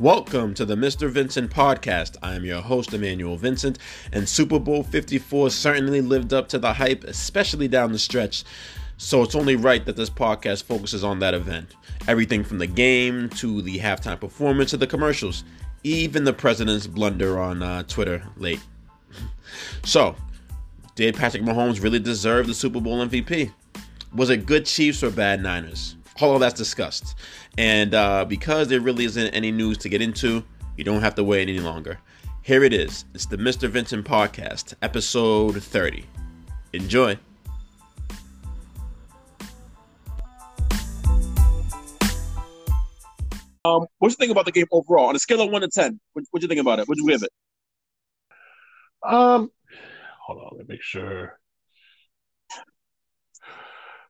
[0.00, 1.08] Welcome to the Mr.
[1.08, 2.16] Vincent podcast.
[2.20, 3.78] I am your host, Emmanuel Vincent,
[4.12, 8.42] and Super Bowl 54 certainly lived up to the hype, especially down the stretch.
[8.96, 11.76] So it's only right that this podcast focuses on that event.
[12.08, 15.44] Everything from the game to the halftime performance to the commercials,
[15.84, 18.60] even the president's blunder on uh, Twitter late.
[19.84, 20.16] So,
[20.96, 23.52] did Patrick Mahomes really deserve the Super Bowl MVP?
[24.12, 25.94] Was it good Chiefs or bad Niners?
[26.20, 27.16] All of that's discussed.
[27.58, 30.44] And uh, because there really isn't any news to get into,
[30.76, 31.98] you don't have to wait any longer.
[32.42, 33.04] Here it is.
[33.14, 33.68] It's the Mr.
[33.68, 36.04] Vincent Podcast, episode 30.
[36.72, 37.18] Enjoy.
[43.66, 45.98] Um, what you think about the game overall on a scale of one to ten?
[46.12, 46.88] What what you think about it?
[46.88, 47.30] What you give it?
[49.02, 49.50] Um,
[50.20, 51.38] hold on, let me make sure.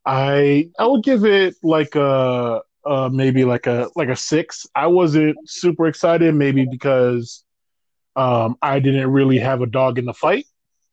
[0.07, 4.66] I I would give it like a uh, maybe like a like a six.
[4.74, 7.45] I wasn't super excited, maybe because
[8.16, 10.46] um, I didn't really have a dog in the fight.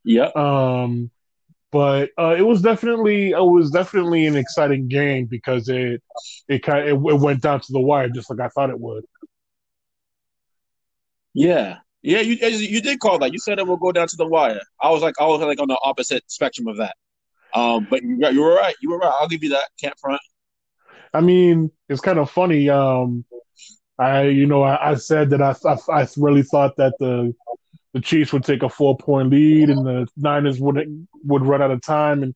[0.04, 0.30] Yeah.
[0.36, 1.12] Um,
[1.72, 6.02] but uh, it was definitely it was definitely an exciting game because it
[6.48, 9.06] it kind it, it went down to the wire just like I thought it would.
[11.34, 11.78] Yeah.
[12.04, 13.32] Yeah, you you did call that.
[13.32, 14.60] You said it will go down to the wire.
[14.82, 16.96] I was like, I was like on the opposite spectrum of that.
[17.54, 18.76] Um, but you, you were right.
[18.82, 19.14] You were right.
[19.20, 19.70] I'll give you that.
[19.80, 20.22] Can't front.
[21.14, 22.70] I mean, it's kind of funny.
[22.70, 23.26] Um,
[24.00, 27.36] I, you know, I, I said that I, I, I, really thought that the
[27.94, 31.72] the Chiefs would take a four point lead and the Niners would would run out
[31.72, 32.34] of time, and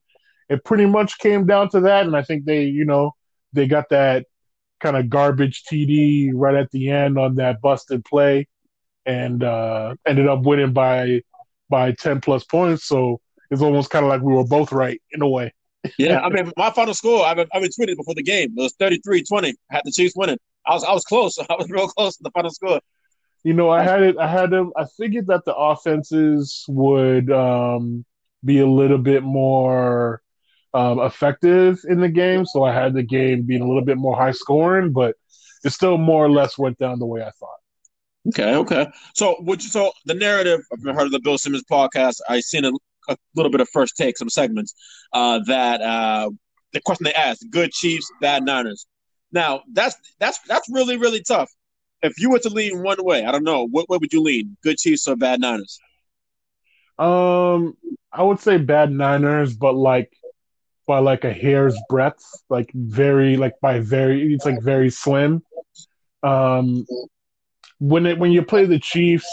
[0.49, 2.05] it pretty much came down to that.
[2.05, 3.13] And I think they, you know,
[3.53, 4.25] they got that
[4.81, 8.47] kind of garbage TD right at the end on that busted play,
[9.05, 11.21] and uh, ended up winning by
[11.69, 12.86] by ten plus points.
[12.86, 13.21] So
[13.56, 15.52] it's almost kind of like we were both right in a way
[15.98, 18.53] yeah, I mean, my final score, I've, I've been tweeted before the game.
[18.56, 19.53] It was 33-20.
[19.70, 20.38] Had the Chiefs winning.
[20.66, 21.38] I was I was close.
[21.49, 22.80] I was real close to the final score.
[23.43, 24.17] You know, I had it.
[24.17, 24.71] I had them.
[24.76, 28.04] I figured that the offenses would um,
[28.43, 30.22] be a little bit more
[30.73, 34.16] um, effective in the game, so I had the game being a little bit more
[34.16, 35.16] high scoring, but
[35.64, 37.49] it still more or less went down the way I thought.
[38.30, 38.87] Okay, okay.
[39.14, 39.70] So, would you?
[39.70, 40.61] So, the narrative.
[40.73, 42.22] I've heard of the Bill Simmons podcast.
[42.27, 42.72] I seen a
[43.10, 44.73] a little bit of first take, some segments
[45.14, 46.30] uh, that uh,
[46.73, 48.88] the question they asked: good Chiefs, bad Niners.
[49.32, 51.49] Now that's that's that's really really tough.
[52.02, 54.58] If you were to lean one way, I don't know, what way would you lean?
[54.64, 55.80] Good Chiefs or bad Niners?
[56.99, 57.76] Um,
[58.11, 60.11] I would say bad Niners, but like
[60.87, 65.42] by like a hair's breadth, like very like by very it's like very slim.
[66.23, 66.86] Um,
[67.80, 69.27] when it when you play the Chiefs,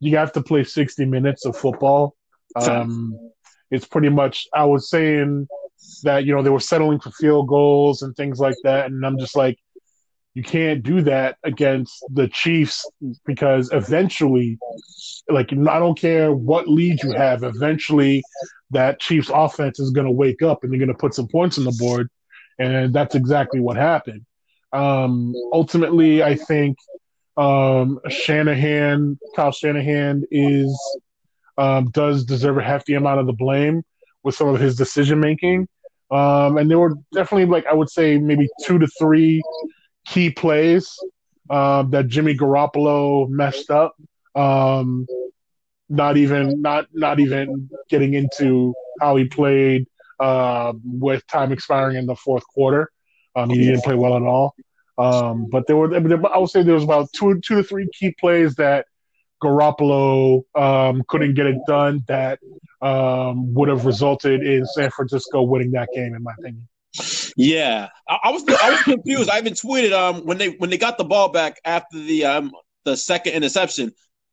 [0.00, 2.16] you have to play sixty minutes of football.
[2.66, 3.30] Um,
[3.70, 5.46] it's pretty much I was saying
[6.02, 9.18] that you know they were settling for field goals and things like that, and I'm
[9.18, 9.58] just like,
[10.34, 12.88] you can't do that against the Chiefs
[13.26, 14.58] because eventually,
[15.28, 18.22] like I don't care what lead you have, eventually
[18.70, 21.58] that Chiefs offense is going to wake up and they're going to put some points
[21.58, 22.08] on the board,
[22.58, 24.24] and that's exactly what happened.
[24.72, 26.76] Um, ultimately, I think
[27.36, 30.78] um, Shanahan, Kyle Shanahan, is
[31.58, 33.82] um, does deserve a hefty amount of the blame
[34.22, 35.68] with some of his decision making.
[36.10, 39.42] Um, and there were definitely like I would say maybe two to three
[40.06, 40.96] key plays
[41.50, 43.94] um, that Jimmy Garoppolo messed up.
[44.34, 45.06] Um,
[45.90, 49.86] not even not not even getting into how he played
[50.20, 52.90] uh, with time expiring in the fourth quarter.
[53.36, 54.54] Um, he didn't play well at all.
[54.98, 58.14] Um, but there were I would say there was about two two to three key
[58.18, 58.86] plays that
[59.42, 62.38] Garoppolo um, couldn't get it done, that
[62.82, 66.68] um, would have resulted in San Francisco winning that game, in my opinion.
[67.36, 69.30] Yeah, I, I was I was confused.
[69.30, 72.52] I even tweeted um when they when they got the ball back after the um
[72.84, 73.92] the second interception.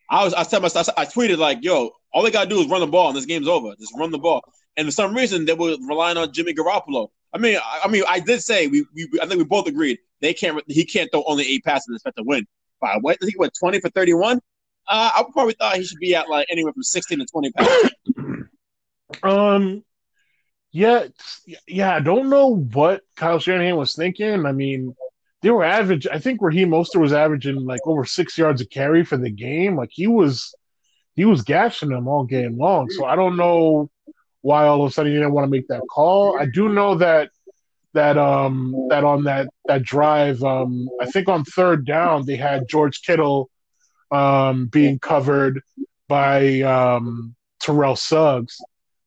[0.10, 2.88] I was I said I tweeted like, "Yo, all they gotta do is run the
[2.88, 3.76] ball, and this game's over.
[3.80, 4.42] Just run the ball."
[4.78, 7.10] And for some reason, they were relying on Jimmy Garoppolo.
[7.34, 10.00] I mean, I, I mean, I did say we, we I think we both agreed
[10.22, 12.46] they can't he can't throw only eight passes and expect to win.
[12.82, 13.18] By what?
[13.22, 14.40] I think went twenty for thirty one.
[14.88, 17.92] Uh, I probably thought he should be at like anywhere from sixteen to twenty pounds.
[19.24, 19.84] um,
[20.72, 21.08] yeah,
[21.68, 21.96] yeah.
[21.96, 24.46] I don't know what Kyle Shanahan was thinking.
[24.46, 24.96] I mean,
[25.42, 26.08] they were average.
[26.08, 29.76] I think Raheem Mostert was averaging like over six yards a carry for the game.
[29.76, 30.54] Like he was,
[31.16, 32.90] he was gashing them all game long.
[32.90, 33.90] So I don't know
[34.42, 36.38] why all of a sudden he didn't want to make that call.
[36.40, 37.32] I do know that
[37.94, 42.68] that um that on that that drive um I think on third down they had
[42.68, 43.50] George Kittle
[44.12, 45.62] um, being covered
[46.08, 48.58] by um, Terrell Suggs.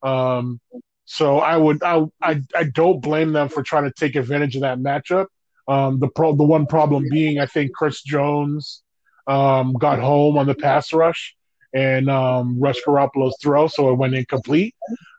[0.03, 0.61] Um,
[1.05, 4.63] so I would I, I I don't blame them for trying to take advantage of
[4.63, 5.27] that matchup.
[5.67, 8.83] Um, the pro the one problem being I think Chris Jones
[9.27, 11.35] um, got home on the pass rush
[11.75, 14.75] and um, rushed Garoppolo's throw, so it went incomplete.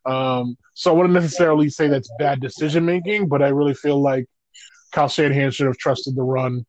[0.05, 4.25] Um, so I wouldn't necessarily say that's bad decision making, but I really feel like
[4.91, 6.65] Kyle Shanahan should have trusted the run.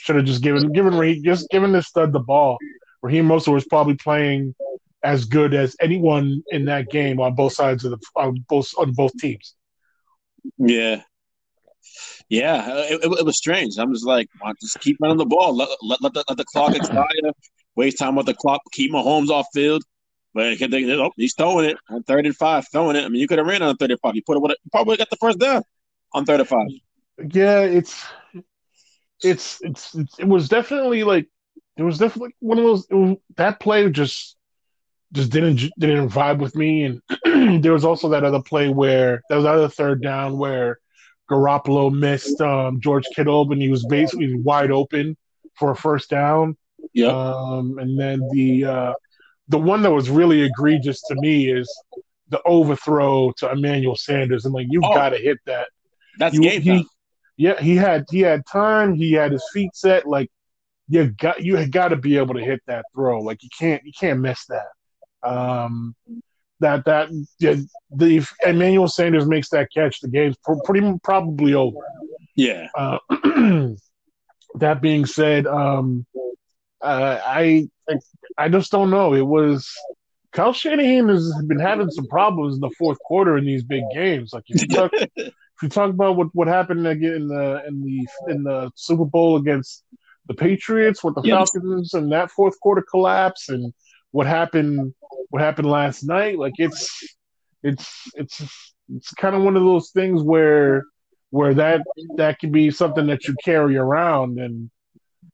[0.00, 2.58] Should have just given given Raheem just given this stud the ball.
[3.02, 4.54] Raheem Mostert was probably playing
[5.02, 8.92] as good as anyone in that game on both sides of the on both on
[8.92, 9.54] both teams.
[10.56, 11.02] Yeah,
[12.28, 13.76] yeah, it, it, it was strange.
[13.76, 14.28] I'm just like,
[14.60, 17.06] just keep running the ball, let let, let, the, let the clock expire,
[17.74, 19.82] waste time with the clock, keep Mahomes off field.
[20.32, 23.04] But they, oh, he's throwing it on third and five, throwing it.
[23.04, 24.14] I mean, you could have ran on third and five.
[24.14, 25.64] You put it, you probably got the first down
[26.14, 26.68] on third and five.
[27.32, 28.06] Yeah, it's
[29.22, 31.28] it's it's, it's it was definitely like
[31.76, 34.36] it was definitely one of those was, that play just
[35.12, 36.84] just didn't didn't vibe with me.
[36.84, 40.78] And there was also that other play where that was other third down where
[41.30, 45.16] Garoppolo missed um, George Kittle and he was basically wide open
[45.54, 46.56] for a first down.
[46.92, 47.08] Yeah.
[47.08, 48.92] Um, and then the uh,
[49.48, 51.68] the one that was really egregious to me is
[52.28, 54.44] the overthrow to Emmanuel Sanders.
[54.44, 55.68] And like you've oh, got to hit that.
[56.18, 56.86] That's you, game he,
[57.40, 58.94] Yeah, he had he had time.
[58.94, 60.06] He had his feet set.
[60.06, 60.30] Like
[60.88, 63.20] you got you got to be able to hit that throw.
[63.20, 64.66] Like you can't you can't miss that.
[65.26, 65.96] Um,
[66.60, 67.08] that that
[67.38, 67.56] yeah,
[67.92, 71.78] the if Emmanuel Sanders makes that catch, the game's pretty probably over.
[72.36, 72.68] Yeah.
[72.74, 72.98] Uh,
[74.56, 76.04] that being said, um,
[76.82, 77.70] uh, I
[78.36, 79.14] I just don't know.
[79.14, 79.66] It was
[80.32, 84.34] Kyle Shanahan has been having some problems in the fourth quarter in these big games.
[84.34, 84.92] Like if you talk,
[85.60, 89.04] if you talk about what, what happened again in the in the in the Super
[89.04, 89.84] Bowl against
[90.26, 91.22] the Patriots with the.
[91.22, 93.74] Falcons and that fourth quarter collapse and
[94.10, 94.94] what happened
[95.28, 97.14] what happened last night like it's
[97.62, 100.86] it's it's it's kind of one of those things where
[101.28, 101.82] where that
[102.16, 104.70] that can be something that you carry around and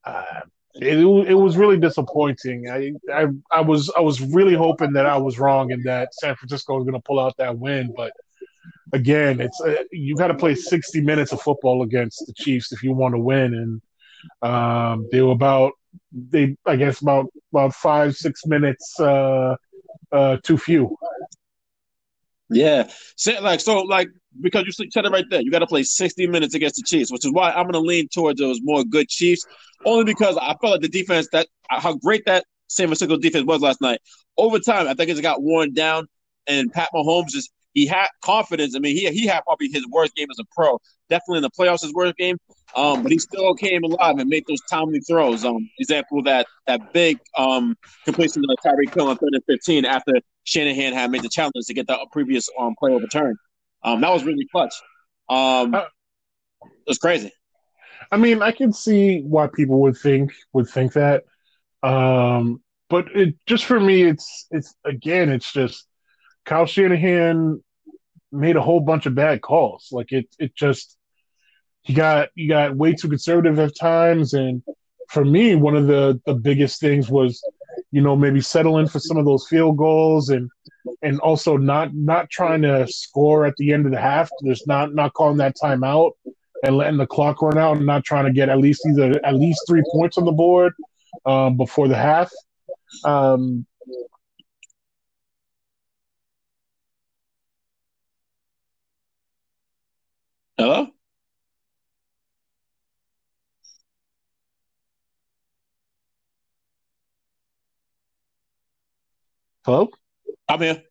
[0.03, 0.41] uh,
[0.75, 2.69] it, it was really disappointing.
[2.69, 6.35] I, I I was I was really hoping that I was wrong and that San
[6.35, 8.11] Francisco was going to pull out that win, but
[8.93, 12.83] again, it's uh, you got to play 60 minutes of football against the Chiefs if
[12.83, 13.81] you want to win, and
[14.41, 15.73] um, they were about
[16.11, 19.55] they I guess about about five six minutes uh,
[20.11, 20.97] uh, too few.
[22.49, 24.07] Yeah, so, like so, like
[24.39, 27.11] because you said it right there, you got to play sixty minutes against the Chiefs,
[27.11, 29.45] which is why I'm going to lean towards those more good Chiefs,
[29.85, 33.61] only because I felt like the defense that how great that San Francisco defense was
[33.61, 33.99] last night.
[34.37, 36.07] Over time, I think it got worn down,
[36.47, 38.75] and Pat Mahomes just he had confidence.
[38.75, 40.79] I mean, he he had probably his worst game as a pro.
[41.09, 42.37] Definitely in the playoffs, his worst game.
[42.75, 45.45] Um, but he still came alive and made those timely throws.
[45.45, 50.13] Um, example that that big um completion to Tyreek Hill on third and fifteen after
[50.43, 53.37] Shanahan had made the challenge to get the previous um play overturned.
[53.83, 54.73] Um, that was really clutch.
[55.29, 55.85] Um, uh,
[56.63, 57.31] it was crazy.
[58.11, 61.25] I mean, I can see why people would think would think that.
[61.83, 65.85] Um, but it just for me, it's it's again, it's just
[66.47, 67.61] Kyle Shanahan
[68.31, 69.89] made a whole bunch of bad calls.
[69.91, 70.97] Like it, it just
[71.81, 74.33] he got he got way too conservative at times.
[74.33, 74.61] And
[75.09, 77.41] for me, one of the the biggest things was,
[77.91, 80.49] you know, maybe settling for some of those field goals and
[81.01, 84.29] and also not not trying to score at the end of the half.
[84.45, 86.11] Just not not calling that timeout
[86.63, 89.35] and letting the clock run out and not trying to get at least either at
[89.35, 90.73] least three points on the board
[91.25, 92.31] um, before the half.
[93.03, 93.65] Um,
[100.57, 100.91] Hello?
[109.65, 109.89] Hello?
[110.49, 110.83] I'm here.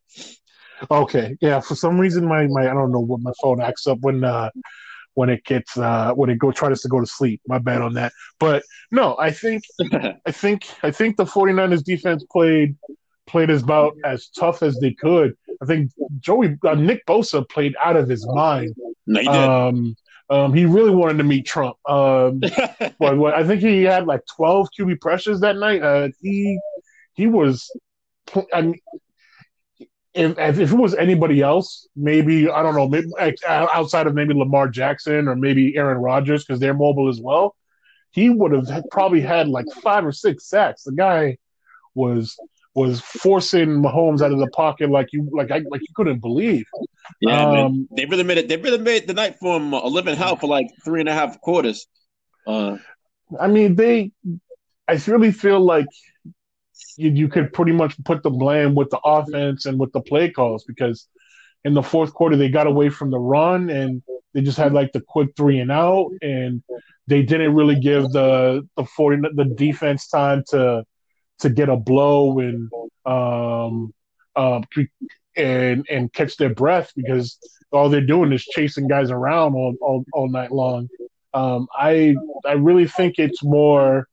[0.91, 1.35] Okay.
[1.41, 4.23] Yeah, for some reason my, my I don't know what my phone acts up when
[4.23, 4.49] uh
[5.15, 7.41] when it gets uh when it go tries to go to sleep.
[7.47, 8.13] My bad on that.
[8.39, 9.63] But no, I think
[10.25, 12.77] I think I think the 49ers defense played
[13.27, 15.35] played as about as tough as they could.
[15.61, 18.75] I think Joey uh, Nick Bosa played out of his mind.
[19.05, 19.35] No, he did.
[19.35, 19.95] Um,
[20.29, 21.77] um, he really wanted to meet Trump.
[21.87, 22.39] Um,
[22.99, 25.81] but, what, I think he had like 12 QB pressures that night.
[25.81, 26.59] Uh, he
[27.13, 27.69] he was.
[28.53, 28.79] I mean,
[30.13, 33.09] if, if it was anybody else, maybe I don't know, maybe
[33.47, 37.55] outside of maybe Lamar Jackson or maybe Aaron Rodgers because they're mobile as well,
[38.11, 40.83] he would have probably had like five or six sacks.
[40.83, 41.37] The guy
[41.93, 42.37] was
[42.77, 46.65] was forcing Mahomes out of the pocket like you like I, like you couldn't believe.
[47.21, 48.47] Yeah, um, they really made it.
[48.47, 51.13] They really made the night for him a living hell for like three and a
[51.13, 51.87] half quarters.
[52.45, 52.77] Uh,
[53.39, 54.11] I mean, they.
[54.87, 55.87] I really feel like
[56.97, 60.29] you, you could pretty much put the blame with the offense and with the play
[60.29, 61.07] calls because
[61.65, 64.03] in the fourth quarter they got away from the run and
[64.33, 66.61] They just had like the quick three and out, and
[67.07, 70.83] they didn't really give the the 40 the defense time to
[71.39, 72.71] to get a blow and
[73.05, 73.93] um
[74.35, 74.63] um
[75.35, 77.37] and and catch their breath because
[77.71, 80.87] all they're doing is chasing guys around all all, all night long.
[81.33, 82.15] Um, I
[82.45, 84.07] I really think it's more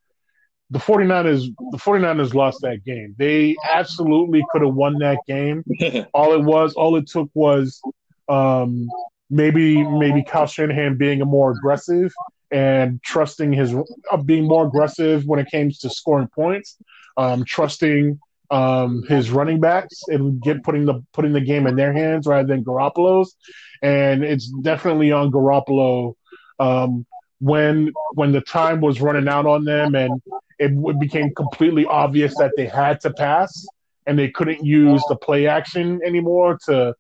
[0.70, 3.14] the 49ers the 49ers lost that game.
[3.18, 5.64] They absolutely could have won that game.
[6.14, 7.80] all it was all it took was
[8.28, 8.88] um,
[9.30, 12.12] maybe maybe Kyle Shanahan being a more aggressive
[12.50, 13.74] and trusting his
[14.10, 16.76] uh, being more aggressive when it came to scoring points,
[17.16, 18.18] um, trusting
[18.50, 22.46] um, his running backs and get putting the putting the game in their hands rather
[22.46, 23.34] than Garoppolo's,
[23.82, 26.14] and it's definitely on Garoppolo
[26.58, 27.06] um,
[27.40, 30.22] when when the time was running out on them and
[30.58, 33.66] it became completely obvious that they had to pass
[34.06, 36.94] and they couldn't use the play action anymore to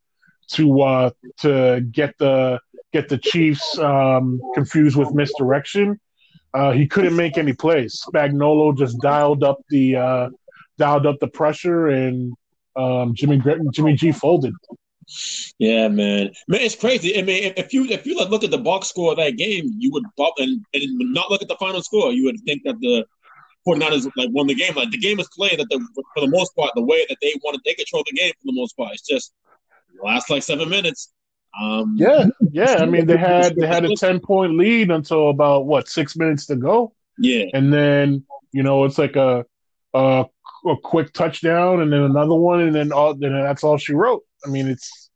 [0.48, 2.60] to uh, to get the
[2.92, 5.98] get the Chiefs um, confused with misdirection.
[6.54, 8.00] Uh, he couldn't make any plays.
[8.06, 10.28] Spagnuolo just dialed up the uh,
[10.78, 12.32] dialed up the pressure, and
[12.76, 13.42] um, Jimmy
[13.72, 14.54] Jimmy G folded.
[15.58, 17.18] Yeah, man, man, it's crazy.
[17.18, 19.90] I mean, if you if you look at the box score of that game, you
[19.92, 20.04] would
[20.38, 22.12] and, and not look at the final score.
[22.12, 23.04] You would think that the
[23.66, 24.74] 49ers like won the game.
[24.74, 27.34] Like the game was played that the, for the most part the way that they
[27.42, 27.60] wanted.
[27.64, 28.92] They control the game for the most part.
[28.92, 29.32] It's just
[30.02, 31.12] last like seven minutes.
[31.60, 32.76] Um, yeah, yeah.
[32.80, 36.46] I mean, they had they had a ten point lead until about what six minutes
[36.46, 36.94] to go.
[37.18, 39.44] Yeah, and then you know it's like a
[39.94, 40.26] a,
[40.66, 44.22] a quick touchdown and then another one and then all then that's all she wrote.
[44.44, 45.10] I mean, it's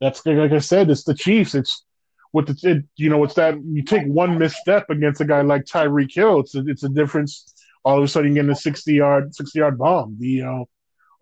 [0.00, 1.54] that's like I said, it's the Chiefs.
[1.54, 1.84] It's
[2.32, 5.64] what the it, you know, it's that you take one misstep against a guy like
[5.64, 6.40] Tyreek Hill.
[6.40, 7.54] It's a, it's a difference.
[7.84, 10.16] All of a sudden, you get a sixty yard sixty yard bomb.
[10.18, 10.68] The you know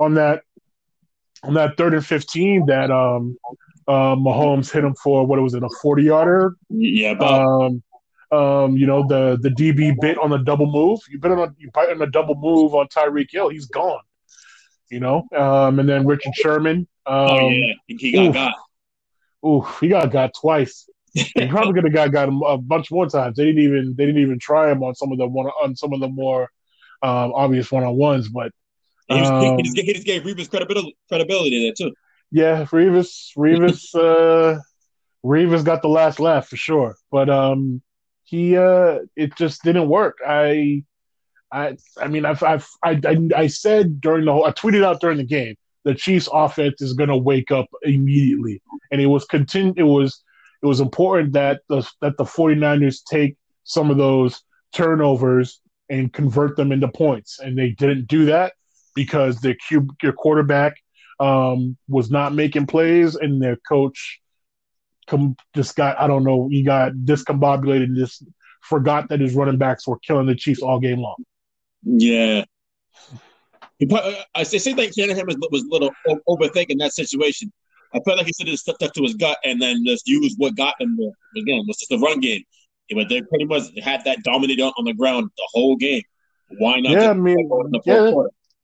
[0.01, 0.43] on that
[1.45, 3.37] on that third and fifteen that um
[3.87, 6.57] uh, Mahomes hit him for what it was it a forty yarder?
[6.69, 7.83] Yeah, but um,
[8.31, 11.01] um, you know the the DB bit on the double move.
[11.09, 13.49] You bit on a, you bite on a double move on Tyreek Hill.
[13.49, 14.01] He's gone.
[14.91, 16.87] You know, um, and then Richard Sherman.
[17.07, 18.55] Um, oh yeah, he got oof, got.
[19.47, 20.89] Ooh, he got got twice.
[21.15, 23.37] he probably could have got got him a bunch more times.
[23.37, 25.93] They didn't even they didn't even try him on some of the one on some
[25.93, 26.51] of the more
[27.03, 28.51] um, obvious one on ones, but
[29.09, 31.95] he, was, um, he, just, he, just, gave Revis credibility credibility there too.
[32.35, 34.59] Yeah, Revis Revis uh,
[35.25, 37.81] Revis got the last laugh for sure, but um,
[38.25, 40.19] he uh, it just didn't work.
[40.27, 40.83] I
[41.53, 45.01] I I mean I've, I've I, I I said during the whole I tweeted out
[45.01, 48.61] during the game the Chiefs offense is going to wake up immediately,
[48.91, 50.21] and it was continu- it was
[50.61, 54.43] it was important that the that the 49ers take some of those
[54.75, 58.55] turnovers and convert them into points, and they didn't do that
[58.97, 60.75] because their cube their quarterback
[61.21, 64.21] um, was not making plays, and their coach
[65.07, 68.25] com- just got I don't know he got discombobulated and just
[68.63, 71.17] forgot that his running backs were killing the Chiefs all game long.
[71.83, 72.45] Yeah.
[74.35, 75.91] I say think Shanahan was, was a little
[76.29, 77.53] overthinking that situation.
[77.93, 80.57] I felt like he should have stuck to his gut and then just used what
[80.57, 81.43] got them there.
[81.43, 82.43] Again, was just the run game.
[82.95, 86.03] But they pretty much had that dominated on the ground the whole game.
[86.59, 86.93] Why not?
[86.93, 87.37] Yeah, I mean,
[87.85, 88.11] yeah,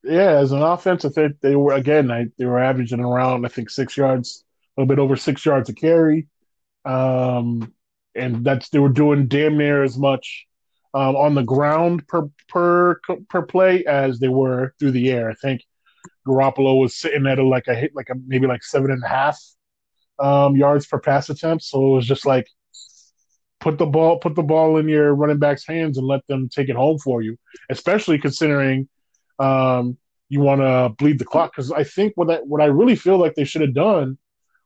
[0.03, 0.39] yeah.
[0.39, 2.11] As an offensive, they, they were again.
[2.11, 4.45] I, they were averaging around, I think, six yards,
[4.77, 6.29] a little bit over six yards a carry,
[6.85, 7.73] um,
[8.15, 10.47] and that's they were doing damn near as much
[10.95, 15.31] um, on the ground per per per play as they were through the air.
[15.31, 15.63] I think
[16.27, 19.09] Garoppolo was sitting at a, like a hit, like a maybe like seven and a
[19.09, 19.39] half
[20.19, 21.65] um, yards per pass attempt.
[21.65, 22.47] So it was just like
[23.61, 26.69] put the ball put the ball in your running back's hands and let them take
[26.69, 27.37] it home for you.
[27.69, 28.89] Especially considering
[29.41, 29.97] um,
[30.29, 31.53] you want to bleed the clock.
[31.53, 34.19] Because I think what I, what I really feel like they should have done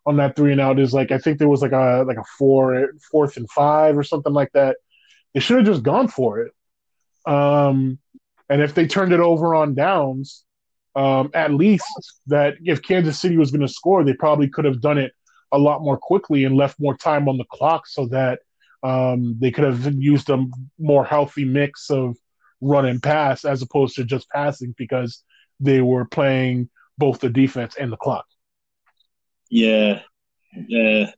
[0.07, 2.25] on that three and out is like I think there was like a like a
[2.39, 4.77] four fourth and five or something like that.
[5.33, 6.53] They should have just gone for it.
[7.27, 7.99] Um,
[8.51, 10.45] and if they turned it over on downs,
[10.95, 11.87] um, at least
[12.27, 15.13] that if Kansas City was going to score, they probably could have done it
[15.51, 18.41] a lot more quickly and left more time on the clock so that
[18.83, 20.45] um, they could have used a
[20.79, 22.17] more healthy mix of
[22.65, 25.23] run and pass as opposed to just passing because
[25.61, 28.25] they were playing both the defense and the clock.
[29.51, 30.01] Yeah,
[30.67, 31.11] yeah,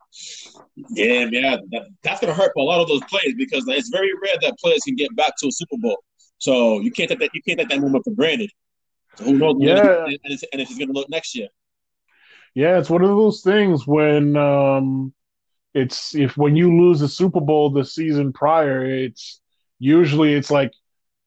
[0.89, 1.57] yeah, yeah.
[1.71, 4.59] That, that's gonna hurt for a lot of those players because it's very rare that
[4.59, 6.03] players can get back to a Super Bowl.
[6.39, 7.31] So you can't take that.
[7.33, 8.51] You can't take that moment for granted.
[9.17, 9.57] So who knows?
[9.59, 11.49] Yeah, and it's, and it's gonna look next year.
[12.55, 15.15] Yeah, it's one of those things when um,
[15.75, 19.41] it's if when you lose the Super Bowl the season prior, it's
[19.79, 20.73] usually it's like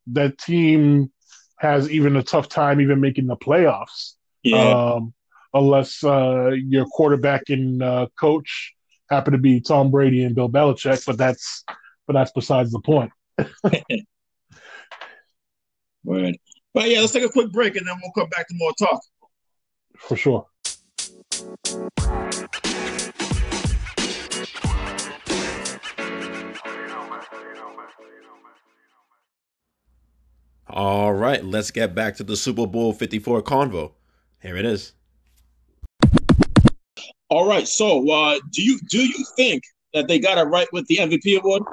[0.07, 1.11] that team
[1.57, 4.13] has even a tough time even making the playoffs.
[4.43, 4.93] Yeah.
[4.95, 5.13] Um,
[5.53, 8.73] unless uh, your quarterback and uh, coach
[9.09, 11.63] happen to be Tom Brady and Bill Belichick, but that's
[12.07, 13.11] but that's besides the point.
[16.03, 16.37] Word.
[16.73, 19.01] But yeah, let's take a quick break and then we'll come back to more talk.
[19.97, 20.45] For sure.
[30.69, 33.93] All right, let's get back to the Super Bowl 54 convo.
[34.41, 34.93] Here it is.
[37.29, 40.85] All right, so uh, do you do you think that they got it right with
[40.87, 41.63] the MVP award?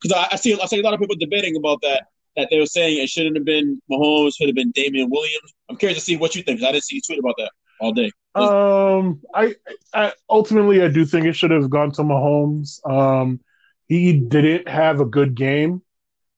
[0.00, 2.04] Because I, I, see I see a lot of people debating about that.
[2.36, 5.54] That they were saying it shouldn't have been Mahomes, should have been Damien Williams.
[5.68, 6.62] I'm curious to see what you think.
[6.62, 8.10] I didn't see you tweet about that all day.
[8.34, 9.54] Um, I,
[9.92, 12.80] I ultimately I do think it should have gone to Mahomes.
[12.88, 13.40] Um,
[13.86, 15.82] he didn't have a good game.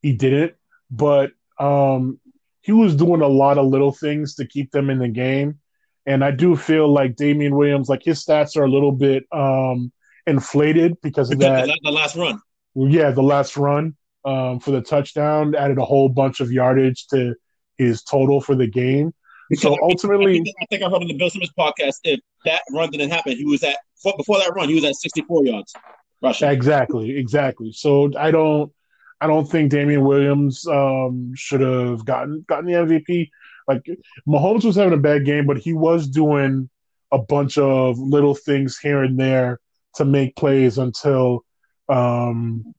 [0.03, 0.55] He didn't,
[0.91, 2.21] but um,
[2.61, 5.59] he was doing a lot of little things to keep them in the game.
[6.07, 9.93] And I do feel like Damien Williams, like his stats are a little bit um,
[10.27, 11.67] inflated because of that.
[11.67, 12.41] The, the last run.
[12.75, 17.35] Yeah, the last run um, for the touchdown added a whole bunch of yardage to
[17.79, 19.13] his total for the game.
[19.49, 22.21] Because so ultimately, I think, I think I heard on the Bill Simmons podcast if
[22.45, 23.77] that run didn't happen, he was at
[24.17, 25.75] before that run, he was at 64 yards
[26.23, 26.51] rushing.
[26.51, 27.73] Exactly, exactly.
[27.73, 28.73] So I don't,
[29.25, 33.31] I don't think Damien Williams um, should have gotten gotten the MVP.
[33.67, 33.83] Like
[34.29, 36.69] Mahomes was having a bad game, but he was doing
[37.11, 39.61] a bunch of little things here and there
[39.95, 41.43] to make plays until
[41.89, 42.75] um,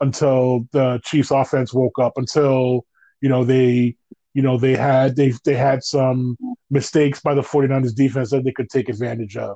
[0.00, 2.86] until the Chiefs offense woke up, until
[3.20, 3.94] you know they
[4.32, 6.38] you know they had they they had some
[6.70, 9.54] mistakes by the 49ers defense that they could take advantage of.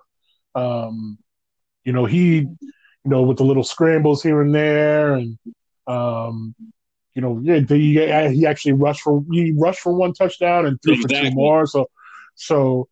[0.54, 1.16] Um,
[1.84, 2.58] you know, he you
[3.06, 5.38] know with the little scrambles here and there and
[5.86, 6.54] um,
[7.14, 10.94] you know, yeah, he, he actually rushed for he rushed for one touchdown and threw
[10.94, 11.16] exactly.
[11.16, 11.66] for two more.
[11.66, 11.88] So,
[12.34, 12.88] so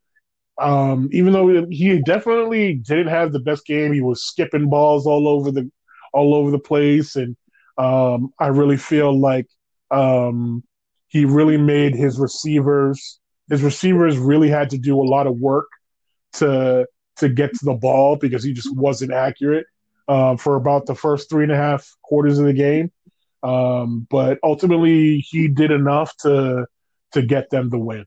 [0.61, 5.27] um, even though he definitely didn't have the best game, he was skipping balls all
[5.27, 5.71] over the
[6.13, 7.37] all over the place, and
[7.79, 9.47] um, I really feel like
[9.91, 10.63] um,
[11.09, 13.19] he really made his receivers
[13.53, 15.69] his receivers really had to do a lot of work
[16.33, 16.87] to
[17.17, 19.67] to get to the ball because he just wasn't accurate
[20.09, 22.91] uh, for about the first three and a half quarters of the game.
[23.43, 26.67] Um, but ultimately, he did enough to
[27.13, 28.07] to get them the win.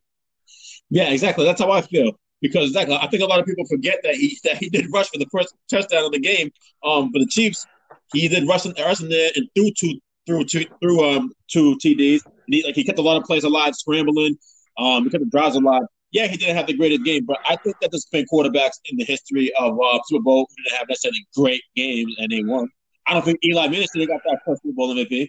[0.89, 1.45] Yeah, exactly.
[1.45, 4.38] That's how I feel because exactly, I think a lot of people forget that he
[4.43, 6.51] that he did rush for the first touchdown of the game.
[6.84, 7.65] Um, for the Chiefs,
[8.13, 11.77] he did rush in, rush in there and threw two through two through um two
[11.77, 12.21] TDs.
[12.47, 14.38] He, like he kept a lot of plays alive, scrambling.
[14.77, 15.84] Um, he kept the drives alive.
[16.15, 18.95] Yeah, he didn't have the greatest game, but I think that there's been quarterbacks in
[18.95, 22.69] the history of uh, Super Bowl who didn't have necessarily great games and they won.
[23.06, 25.28] I don't think Eli Manning should have got that first Super Bowl MVP.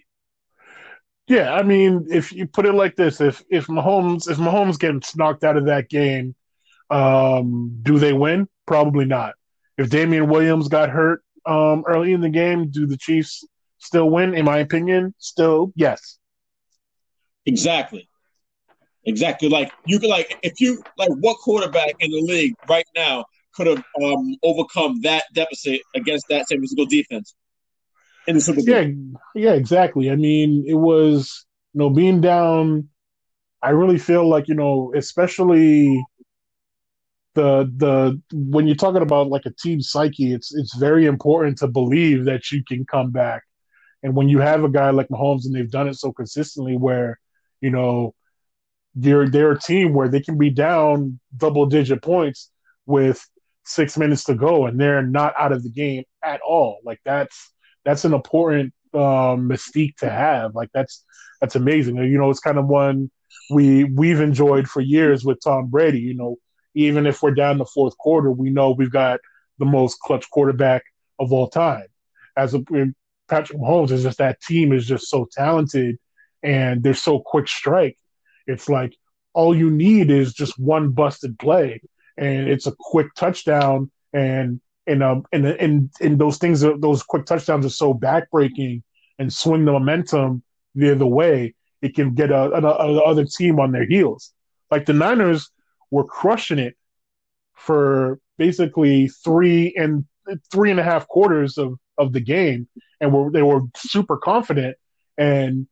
[1.27, 5.13] Yeah, I mean, if you put it like this, if if Mahomes if Mahomes gets
[5.13, 6.35] knocked out of that game,
[6.89, 8.47] um, do they win?
[8.65, 9.33] Probably not.
[9.77, 13.45] If Damien Williams got hurt um, early in the game, do the Chiefs
[13.77, 14.33] still win?
[14.33, 16.17] In my opinion, still yes.
[17.45, 18.07] Exactly.
[19.07, 19.47] Exactly.
[19.47, 23.67] Like you could like if you like what quarterback in the league right now could
[23.67, 27.33] have um, overcome that deficit against that San Francisco defense
[28.27, 28.75] in the Super Bowl?
[28.75, 28.87] Yeah,
[29.33, 30.11] yeah, exactly.
[30.11, 32.89] I mean, it was you know being down.
[33.63, 36.03] I really feel like you know, especially
[37.33, 41.67] the the when you're talking about like a team psyche, it's it's very important to
[41.67, 43.43] believe that you can come back.
[44.03, 47.19] And when you have a guy like Mahomes and they've done it so consistently, where
[47.61, 48.13] you know
[48.99, 52.51] they're they're a team where they can be down double digit points
[52.85, 53.23] with
[53.63, 56.79] six minutes to go and they're not out of the game at all.
[56.83, 57.53] Like that's
[57.85, 60.55] that's an important um, mystique to have.
[60.55, 61.05] Like that's
[61.39, 61.97] that's amazing.
[61.97, 63.11] You know, it's kind of one
[63.51, 65.99] we we've enjoyed for years with Tom Brady.
[65.99, 66.37] You know,
[66.73, 69.19] even if we're down the fourth quarter, we know we've got
[69.59, 70.83] the most clutch quarterback
[71.19, 71.85] of all time.
[72.35, 72.63] As a,
[73.27, 75.97] Patrick Mahomes is just that team is just so talented
[76.43, 77.97] and they're so quick strike.
[78.47, 78.95] It's like
[79.33, 81.81] all you need is just one busted play,
[82.17, 83.91] and it's a quick touchdown.
[84.13, 88.81] And and um and and and those things, those quick touchdowns are so backbreaking
[89.19, 90.43] and swing the momentum
[90.75, 91.53] the other way.
[91.81, 94.33] It can get a, a, a other team on their heels.
[94.71, 95.51] Like the Niners
[95.91, 96.75] were crushing it
[97.55, 100.05] for basically three and
[100.51, 102.67] three and a half quarters of, of the game,
[102.99, 104.77] and were they were super confident.
[105.17, 105.67] And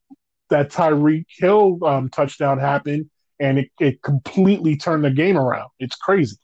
[0.49, 5.69] that Tyreek Hill um, touchdown happened, and it, it completely turned the game around.
[5.79, 6.37] It's crazy.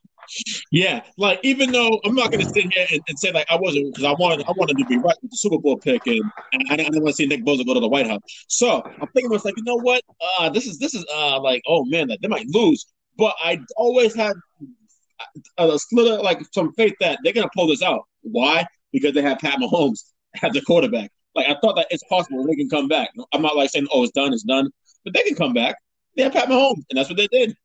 [0.71, 3.57] Yeah, like even though I'm not going to sit here and, and, say like I
[3.57, 6.21] wasn't because I wanted I wanted to be right with the Super Bowl pick and,
[6.53, 8.21] and I, didn't want to see Nick Bosa go to the White House.
[8.47, 10.03] So I'm thinking I was like, you know what?
[10.39, 12.85] Uh, this is this is uh like oh man, like, they might lose,
[13.17, 14.33] but I always had
[15.57, 18.03] a slither like some faith that they're going to pull this out.
[18.21, 18.65] Why?
[18.91, 20.03] because they have Pat Mahomes
[20.41, 21.11] as a quarterback.
[21.35, 23.09] Like I thought that it's possible they can come back.
[23.33, 24.69] I'm not like saying, "Oh, it's done, it's done,"
[25.03, 25.75] but they can come back.
[26.15, 27.55] They have Pat Mahomes, and that's what they did.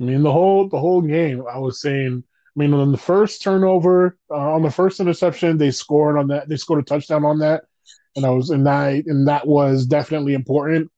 [0.00, 2.24] I mean, the whole the whole game, I was saying.
[2.24, 6.48] I mean, on the first turnover, uh, on the first interception, they scored on that.
[6.48, 7.64] They scored a touchdown on that,
[8.16, 10.90] and I was and that and that was definitely important.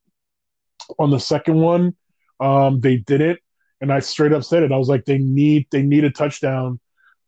[1.01, 1.97] On the second one,
[2.39, 3.41] um, they didn't,
[3.81, 4.71] and I straight up said it.
[4.71, 6.79] I was like, they need they need a touchdown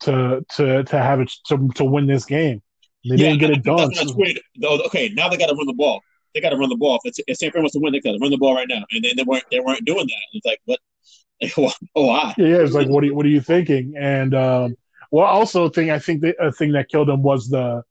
[0.00, 2.62] to to to have it to to win this game.
[3.04, 3.90] They yeah, didn't get it done.
[4.86, 6.02] Okay, now they got to run the ball.
[6.34, 7.00] They got to run the ball.
[7.04, 8.84] If, if San Fran wants to win, they got to run the ball right now.
[8.90, 10.22] And then they weren't they weren't doing that.
[10.32, 10.78] It's like what?
[11.94, 12.34] why?
[12.36, 13.94] Yeah, it's like what are you, what are you thinking?
[13.98, 14.76] And um,
[15.10, 17.82] well, also thing I think the, a thing that killed them was the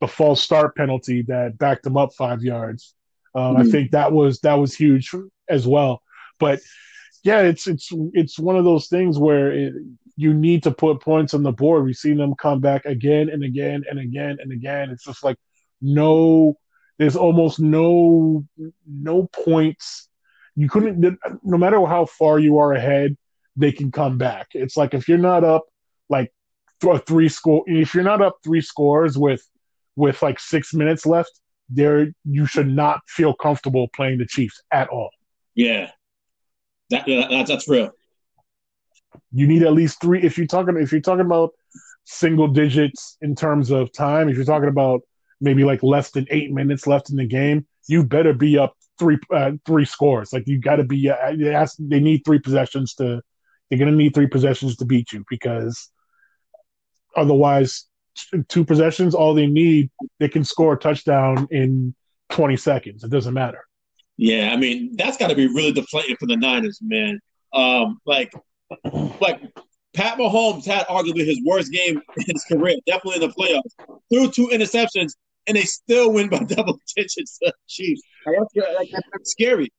[0.00, 2.94] the false start penalty that backed them up five yards.
[3.34, 3.62] Um, mm-hmm.
[3.62, 5.14] I think that was that was huge
[5.48, 6.02] as well.
[6.38, 6.60] But
[7.26, 9.74] yeah, it's it's it's one of those things where it,
[10.14, 11.84] you need to put points on the board.
[11.84, 14.90] We've seen them come back again and again and again and again.
[14.90, 15.36] It's just like
[15.82, 16.56] no,
[16.98, 18.44] there's almost no
[18.86, 20.08] no points.
[20.54, 23.16] You couldn't, no matter how far you are ahead,
[23.56, 24.46] they can come back.
[24.52, 25.64] It's like if you're not up
[26.08, 26.32] like
[27.06, 29.42] three score, if you're not up three scores with
[29.96, 34.88] with like six minutes left, there you should not feel comfortable playing the Chiefs at
[34.90, 35.10] all.
[35.56, 35.90] Yeah,
[36.90, 37.90] that, that that's real.
[39.32, 40.22] You need at least three.
[40.22, 41.50] If you're talking, if you're talking about
[42.04, 45.02] single digits in terms of time, if you're talking about
[45.40, 49.18] maybe like less than eight minutes left in the game, you better be up three
[49.34, 50.32] uh, three scores.
[50.32, 51.10] Like you got to be.
[51.10, 53.20] Uh, they need three possessions to.
[53.68, 55.90] They're gonna need three possessions to beat you because
[57.16, 57.86] otherwise,
[58.48, 61.94] two possessions, all they need, they can score a touchdown in
[62.30, 63.02] 20 seconds.
[63.02, 63.65] It doesn't matter.
[64.16, 67.20] Yeah, I mean that's got to be really deflating for the Niners, man.
[67.52, 68.32] Um, like,
[69.20, 69.42] like
[69.94, 73.98] Pat Mahomes had arguably his worst game in his career, definitely in the playoffs.
[74.12, 75.12] Threw two interceptions,
[75.46, 77.38] and they still win by double digits.
[77.38, 79.72] To Chiefs, like, that's, scary.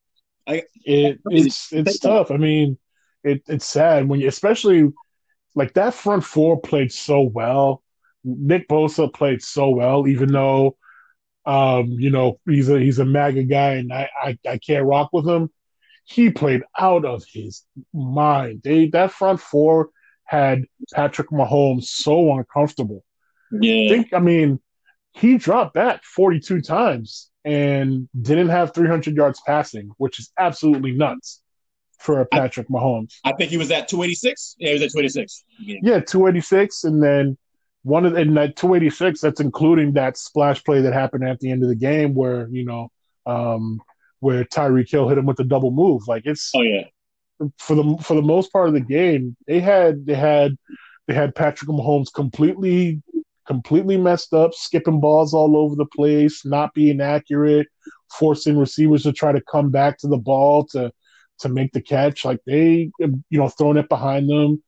[0.47, 2.32] I, it, it's it's tough.
[2.32, 2.78] I mean,
[3.23, 4.91] it, it's sad when you, especially
[5.56, 7.84] like that front four played so well.
[8.23, 10.78] Nick Bosa played so well, even though
[11.48, 15.12] um, you know, he's a he's a MAGA guy, and I, I, I can't rock
[15.14, 15.50] with him.
[16.04, 18.62] He played out of his mind.
[18.64, 19.90] They that front four
[20.26, 23.04] had Patrick Mahomes so uncomfortable.
[23.50, 24.60] Yeah, I think I mean
[25.14, 31.42] he dropped back 42 times and didn't have 300 yards passing, which is absolutely nuts
[31.98, 33.14] for a Patrick I, Mahomes.
[33.24, 34.58] I think he was at 286.
[34.60, 35.44] Yeah, he was at 286.
[35.60, 37.38] Yeah, 286, and then
[37.88, 41.63] one of in that 286 that's including that splash play that happened at the end
[41.63, 42.91] of the game where you know
[43.26, 43.82] um
[44.19, 46.06] where Tyreek Hill hit him with the double move.
[46.06, 46.84] Like it's oh yeah.
[47.58, 50.58] for the for the most part of the game they had they had
[51.08, 53.02] they had Patrick Mahomes completely
[53.47, 57.67] completely messed up skipping balls all over the place not being accurate
[58.12, 60.91] forcing receivers to try to come back to the ball to
[61.39, 62.26] to make the catch.
[62.26, 64.62] Like they you know throwing it behind them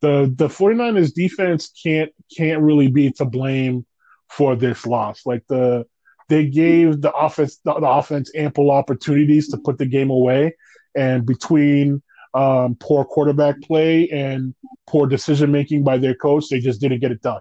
[0.00, 3.86] the the 49ers defense can't can't really be to blame
[4.28, 5.26] for this loss.
[5.26, 5.86] Like the
[6.28, 10.56] they gave the offense the, the offense ample opportunities to put the game away,
[10.96, 12.02] and between
[12.34, 14.54] um, poor quarterback play and
[14.86, 17.40] poor decision making by their coach, they just didn't get it done.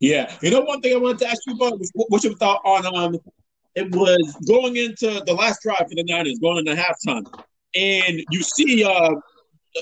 [0.00, 2.60] Yeah, you know one thing I wanted to ask you about was what your thought
[2.64, 3.18] on um
[3.74, 7.26] it was going into the last drive for the Niners, going into halftime,
[7.74, 9.14] and you see uh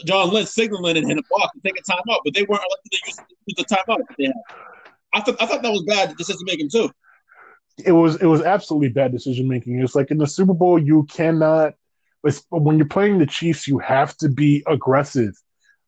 [0.05, 2.99] John Lynch signaling and a block to take a timeout, but they weren't elected to
[3.07, 4.35] use the timeout they had.
[5.13, 6.91] I thought I thought that was bad decision making too.
[7.85, 9.79] It was it was absolutely bad decision making.
[9.81, 11.75] It's like in the Super Bowl, you cannot
[12.51, 15.35] when you're playing the Chiefs, you have to be aggressive.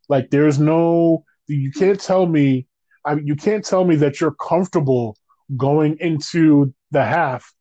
[0.09, 2.67] Like there's no you can't tell me
[3.05, 5.17] I you can't tell me that you're comfortable
[5.57, 7.53] going into the half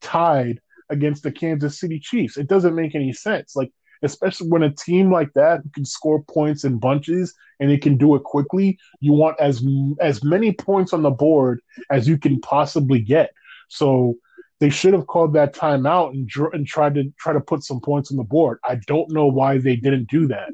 [0.00, 2.36] tied against the Kansas City Chiefs.
[2.36, 3.54] It doesn't make any sense.
[3.56, 3.70] Like
[4.02, 8.14] especially when a team like that can score points in bunches and it can do
[8.14, 8.78] it quickly.
[9.00, 9.64] You want as
[10.00, 11.60] as many points on the board
[11.90, 13.32] as you can possibly get.
[13.68, 14.16] So
[14.58, 18.10] they should have called that timeout and and tried to try to put some points
[18.10, 18.58] on the board.
[18.64, 20.50] I don't know why they didn't do that.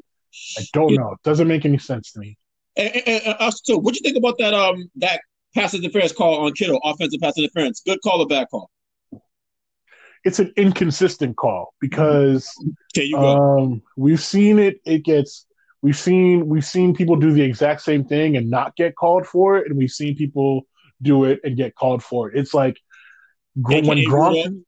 [0.57, 1.11] I don't know.
[1.11, 2.37] It doesn't make any sense to me.
[2.75, 4.53] And, and, and what do you think about that?
[4.53, 5.21] Um, that
[5.55, 7.81] pass interference call on Kittle, offensive pass interference.
[7.85, 8.69] Good call or bad call?
[10.23, 12.49] It's an inconsistent call because
[13.15, 14.79] um, we've seen it.
[14.85, 15.45] It gets
[15.81, 19.57] we've seen we've seen people do the exact same thing and not get called for
[19.57, 20.65] it, and we've seen people
[21.01, 22.37] do it and get called for it.
[22.37, 22.77] It's like
[23.55, 24.63] when Gronk,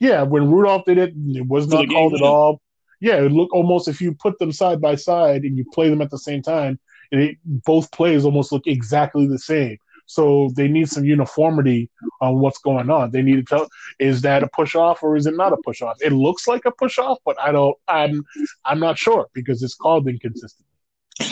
[0.00, 2.60] yeah, when Rudolph did it, it was not called at all.
[3.00, 6.00] Yeah, it look almost if you put them side by side and you play them
[6.00, 9.78] at the same time, it, both plays almost look exactly the same.
[10.06, 11.90] So they need some uniformity
[12.20, 13.10] on what's going on.
[13.10, 15.82] They need to tell is that a push off or is it not a push
[15.82, 15.96] off?
[16.00, 18.24] It looks like a push off, but I don't I'm
[18.64, 20.66] I'm not sure because it's called inconsistent.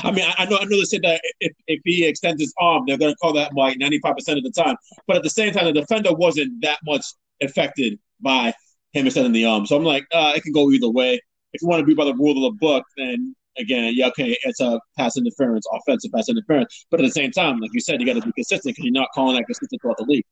[0.03, 2.85] I mean, I know I know they said that if, if he extends his arm,
[2.87, 4.77] they're going to call that like 95% of the time.
[5.07, 7.05] But at the same time, the defender wasn't that much
[7.43, 8.55] affected by
[8.93, 9.67] him extending the arm.
[9.67, 11.21] So I'm like, uh, it can go either way.
[11.53, 14.37] If you want to be by the rule of the book, then again, yeah, okay,
[14.43, 16.87] it's a pass interference, offensive pass interference.
[16.91, 18.93] But at the same time, like you said, you got to be consistent because you're
[18.93, 20.25] not calling that consistent throughout the league.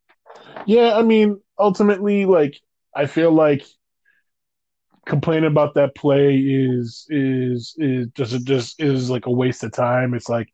[0.66, 2.58] Yeah, I mean, ultimately, like
[2.94, 3.64] I feel like
[5.06, 9.72] complaining about that play is is is just it just is like a waste of
[9.72, 10.14] time.
[10.14, 10.48] It's like,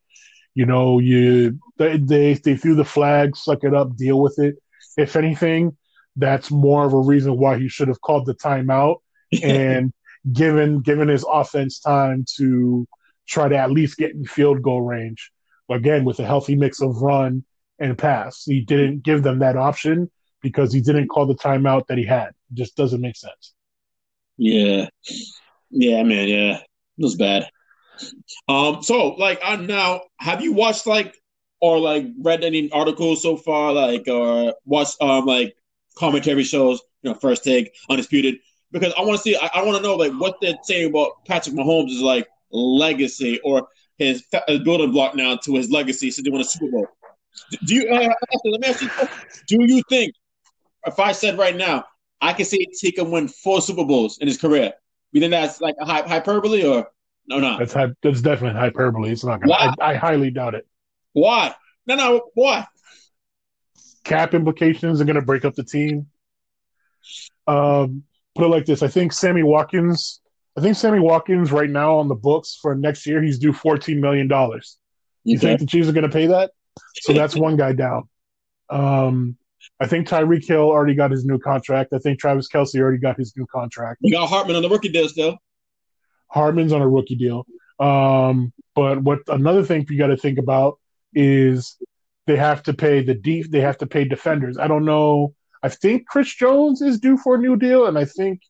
[0.55, 4.55] you know, you they they, they threw the flag, suck it up, deal with it.
[4.97, 5.77] If anything,
[6.15, 8.97] that's more of a reason why he should have called the timeout
[9.43, 9.93] and
[10.31, 12.87] given given his offense time to
[13.27, 15.31] try to at least get in field goal range.
[15.69, 17.45] Again, with a healthy mix of run
[17.77, 20.09] and pass, he didn't give them that option
[20.41, 22.29] because he didn't call the timeout that he had.
[22.29, 23.53] It just doesn't make sense.
[24.37, 24.87] Yeah,
[25.69, 26.65] yeah, man, yeah, it
[26.97, 27.49] was bad.
[28.47, 31.15] Um, so like, uh, now have you watched like
[31.61, 35.55] or like read any articles so far, like or watched um like
[35.97, 38.39] commentary shows, you know, first take, undisputed,
[38.71, 41.25] because I want to see, I, I want to know like what they're saying about
[41.25, 46.25] Patrick Mahomes' is like legacy or his, his building block now to his legacy since
[46.25, 46.87] he won a Super Bowl.
[47.65, 47.89] Do you?
[47.89, 48.09] Uh,
[48.45, 48.89] let me ask you:
[49.47, 50.13] Do you think
[50.85, 51.85] if I said right now
[52.21, 54.73] I can see he can win four Super Bowls in his career?
[55.11, 56.87] You think that's like a hyperbole or
[57.27, 57.39] no?
[57.39, 59.11] No, that's that's definitely hyperbole.
[59.11, 59.41] It's not.
[59.41, 60.67] Gonna, I, I highly doubt it.
[61.13, 61.55] Why?
[61.85, 62.29] No, no.
[62.33, 62.67] Why?
[64.03, 66.07] Cap implications are going to break up the team.
[67.47, 68.03] Um,
[68.39, 70.21] put it like this: I think Sammy Watkins.
[70.57, 74.01] I think Sammy Watkins right now on the books for next year he's due fourteen
[74.01, 74.77] million dollars.
[75.23, 75.47] You okay.
[75.47, 76.51] think the Chiefs are going to pay that?
[77.01, 78.09] So that's one guy down.
[78.69, 79.37] Um,
[79.79, 81.93] I think Tyreek Hill already got his new contract.
[81.93, 83.99] I think Travis Kelce already got his new contract.
[84.01, 85.37] You got Hardman on the rookie deal still.
[86.27, 87.45] Hardman's on a rookie deal.
[87.79, 90.79] Um, but what another thing you got to think about
[91.13, 91.77] is
[92.27, 93.49] they have to pay the deep.
[93.49, 94.57] They have to pay defenders.
[94.57, 98.05] I don't know I think Chris Jones is due for a new deal, and I
[98.05, 98.41] think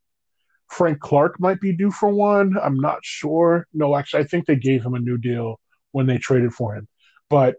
[0.67, 2.55] Frank Clark might be due for one.
[2.61, 3.67] I'm not sure.
[3.73, 5.59] No, actually, I think they gave him a new deal
[5.91, 6.87] when they traded for him.
[7.29, 7.55] But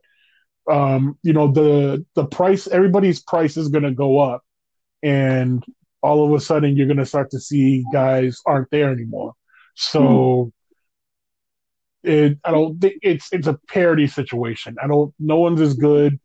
[0.70, 4.42] um, you know, the the price, everybody's price is going to go up,
[5.02, 5.64] and
[6.02, 9.34] all of a sudden, you're going to start to see guys aren't there anymore.
[9.74, 10.52] So.
[12.02, 14.76] It, I don't think it's it's a parity situation.
[14.82, 15.12] I don't.
[15.18, 16.18] No one's as good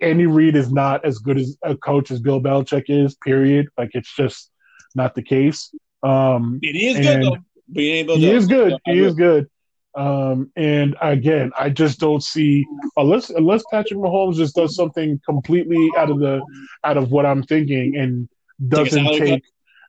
[0.00, 3.14] Andy Reid is not as good as a coach as Bill Belichick is.
[3.16, 3.68] Period.
[3.76, 4.50] Like it's just
[4.94, 5.74] not the case.
[6.02, 7.36] Um, it is good though.
[7.72, 8.76] He is good.
[8.84, 9.48] He is good.
[9.94, 12.64] Um, and again, I just don't see
[12.96, 16.40] unless unless Patrick Mahomes just does something completely out of the
[16.84, 18.28] out of what I'm thinking and
[18.68, 19.42] doesn't take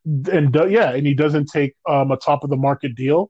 [0.05, 3.29] and do, yeah, and he doesn't take um, a top of the market deal.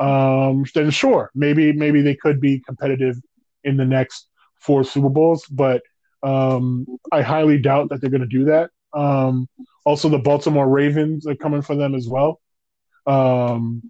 [0.00, 3.16] Um, then sure, maybe maybe they could be competitive
[3.62, 4.28] in the next
[4.60, 5.82] four Super Bowls, but
[6.22, 8.70] um, I highly doubt that they're going to do that.
[8.92, 9.48] Um,
[9.84, 12.40] also, the Baltimore Ravens are coming for them as well.
[13.06, 13.82] Um,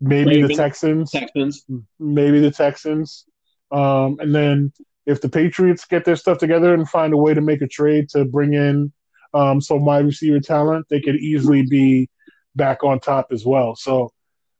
[0.00, 1.10] maybe Ravens, the Texans.
[1.10, 1.64] Texans.
[1.98, 3.26] Maybe the Texans.
[3.70, 4.72] Um, and then
[5.06, 8.08] if the Patriots get their stuff together and find a way to make a trade
[8.10, 8.92] to bring in
[9.34, 12.08] um, some wide receiver talent, they could easily be
[12.56, 13.76] back on top as well.
[13.76, 14.12] So,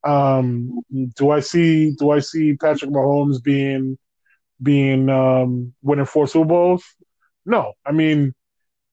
[0.04, 0.80] um,
[1.16, 3.98] do I see do I see Patrick Mahomes being
[4.62, 6.85] being um, winning four Super Bowls?
[7.46, 8.35] No, I mean,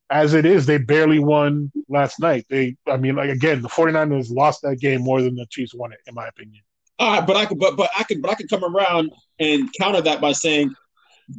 [0.09, 2.45] as it is, they barely won last night.
[2.49, 5.91] They, I mean, like again, the 49ers lost that game more than the Chiefs won
[5.91, 6.63] it, in my opinion.
[6.99, 9.69] All right, but I could, but but I could, but I could come around and
[9.79, 10.73] counter that by saying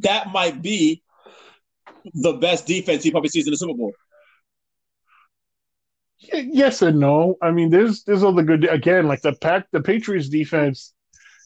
[0.01, 1.01] that might be
[2.13, 3.91] the best defense he probably sees in the Super Bowl.
[6.21, 7.37] Yes and no.
[7.41, 10.93] I mean, there's there's other good again, like the pack, the Patriots defense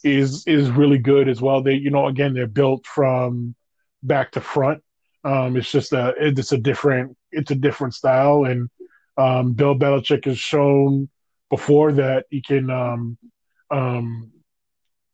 [0.04, 1.62] is is really good as well.
[1.62, 3.56] They, you know, again, they're built from
[4.02, 4.83] back to front.
[5.24, 8.70] Um, it's just a it's a different it's a different style, and
[9.18, 11.10] um, Bill Belichick has shown
[11.50, 13.18] before that he can um,
[13.72, 14.32] um,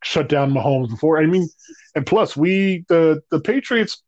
[0.03, 1.19] shut down Mahomes before.
[1.19, 1.47] I mean,
[1.95, 4.01] and plus we the the Patriots.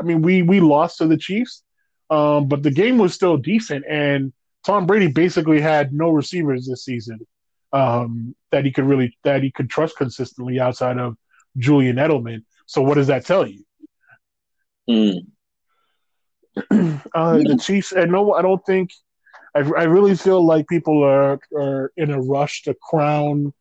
[0.00, 1.62] I mean, we we lost to the Chiefs,
[2.10, 4.32] um, but the game was still decent, and
[4.64, 7.26] Tom Brady basically had no receivers this season
[7.72, 11.16] um, that he could really that he could trust consistently outside of
[11.56, 12.44] Julian Edelman.
[12.66, 13.64] So what does that tell you?
[14.88, 15.26] Mm.
[16.70, 18.90] uh, the Chiefs, and no, I don't think.
[19.54, 23.52] I, I really feel like people are are in a rush to crown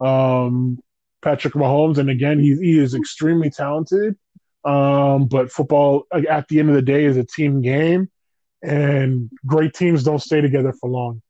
[0.00, 0.78] um,
[1.22, 4.16] Patrick Mahomes, and again, he he is extremely talented,
[4.64, 8.08] Um, but football, at the end of the day, is a team game,
[8.62, 11.22] and great teams don't stay together for long.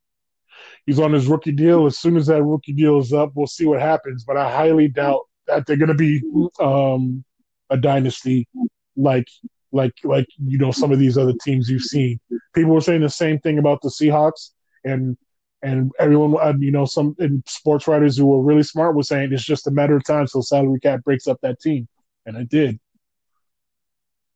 [0.87, 1.87] He's on his rookie deal.
[1.87, 4.25] As soon as that rookie deal is up, we'll see what happens.
[4.25, 6.23] But I highly doubt that they're going to be
[6.61, 7.25] um,
[7.71, 8.49] a dynasty
[8.97, 9.29] like
[9.73, 12.21] like like you know some of these other teams you've seen.
[12.55, 14.51] People were saying the same thing about the Seahawks,
[14.85, 15.17] and
[15.63, 19.67] and everyone, you know, some sports writers who were really smart were saying it's just
[19.67, 21.89] a matter of time till salary cap breaks up that team,
[22.27, 22.79] and it did.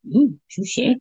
[0.06, 0.96] Mm, touche.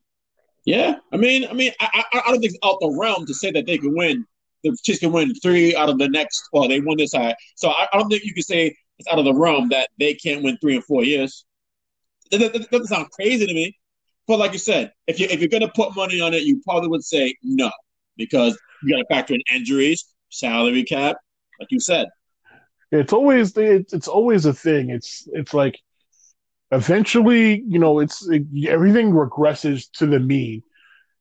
[0.65, 3.33] Yeah, I mean, I mean, I, I, I don't think it's out the realm to
[3.33, 4.25] say that they can win.
[4.63, 6.49] The Chiefs can win three out of the next.
[6.53, 9.17] Well, they won this high, so I, I don't think you can say it's out
[9.17, 11.45] of the realm that they can't win three and four years.
[12.29, 13.75] That, that, that doesn't sound crazy to me.
[14.27, 16.89] But like you said, if you if you're gonna put money on it, you probably
[16.89, 17.71] would say no
[18.17, 21.17] because you got to factor in injuries, salary cap,
[21.59, 22.07] like you said.
[22.91, 24.89] It's always it's, always a thing.
[24.89, 25.79] It's it's like
[26.71, 30.63] eventually, you know, it's it, everything regresses to the mean.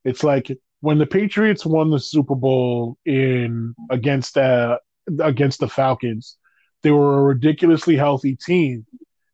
[0.05, 4.79] It's like when the Patriots won the Super Bowl in against uh,
[5.21, 6.37] against the Falcons,
[6.83, 8.85] they were a ridiculously healthy team,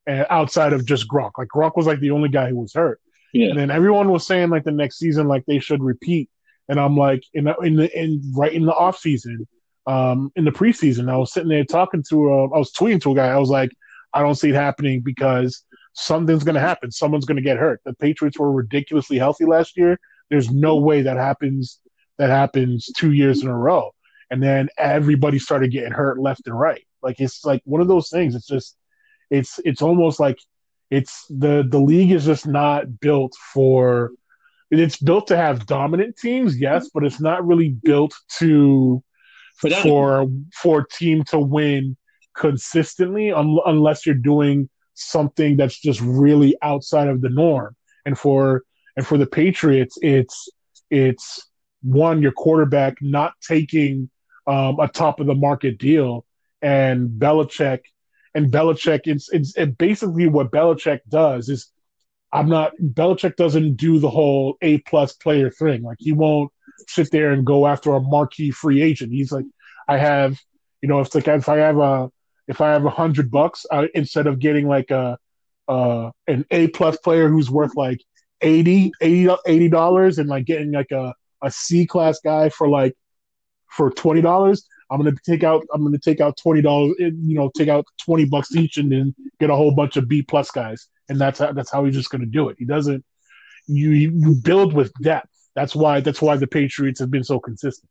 [0.07, 1.33] and uh, outside of just Gronk.
[1.38, 3.00] Like Gronk was like the only guy who was hurt.
[3.33, 3.51] Yeah.
[3.51, 6.31] And then everyone was saying like the next season like they should repeat.
[6.69, 9.47] And I'm like in in the in right in the off season,
[9.87, 13.12] um, in the preseason, I was sitting there talking to a, I was tweeting to
[13.12, 13.29] a guy.
[13.29, 13.71] I was like,
[14.12, 16.91] I don't see it happening because something's going to happen.
[16.91, 17.81] Someone's going to get hurt.
[17.85, 19.99] The Patriots were ridiculously healthy last year.
[20.29, 21.81] There's no way that happens.
[22.19, 23.93] That happens two years in a row.
[24.31, 26.83] And then everybody started getting hurt left and right.
[27.03, 28.35] Like it's like one of those things.
[28.35, 28.77] It's just,
[29.31, 30.39] it's it's almost like
[30.90, 34.12] it's the the league is just not built for
[34.70, 39.03] it's built to have dominant teams, yes, but it's not really built to
[39.57, 41.96] for for, for a team to win
[42.37, 47.75] consistently un, unless you're doing something that's just really outside of the norm.
[48.05, 48.62] And for
[48.96, 50.49] and for the Patriots, it's
[50.90, 51.49] it's
[51.83, 54.11] one your quarterback not taking
[54.46, 56.25] um, a top of the market deal,
[56.62, 57.81] and Belichick
[58.37, 59.01] and Belichick.
[59.05, 61.72] It's it's it basically what Belichick does is
[62.33, 65.83] I'm not Belichick doesn't do the whole A plus player thing.
[65.83, 66.53] Like he won't
[66.87, 69.11] sit there and go after a marquee free agent.
[69.11, 69.46] He's like,
[69.88, 70.38] I have,
[70.83, 72.11] you know, if like if I have a
[72.46, 75.18] if I have a hundred bucks, instead of getting like a
[75.66, 78.01] uh an A plus player who's worth like
[78.42, 82.94] 80 80 dollars and like getting like a a C class guy for like
[83.68, 87.51] for twenty dollars, I'm gonna take out I'm gonna take out twenty dollars, you know,
[87.57, 90.88] take out twenty bucks each, and then get a whole bunch of B plus guys,
[91.09, 92.57] and that's how that's how he's just gonna do it.
[92.59, 93.05] He doesn't.
[93.66, 95.29] You you build with depth.
[95.55, 97.90] That's why that's why the Patriots have been so consistent.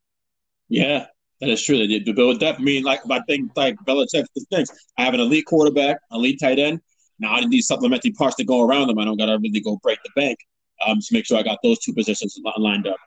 [0.69, 1.05] Yeah,
[1.41, 1.77] that is true.
[1.77, 2.59] They did build with depth.
[2.59, 6.59] I mean, like I think like Belichick thinks I have an elite quarterback, elite tight
[6.59, 6.81] end.
[7.19, 8.99] Now I need these supplementary parts to go around them.
[8.99, 10.37] I don't gotta really go break the bank.
[10.85, 12.97] Um, to make sure I got those two positions lined up.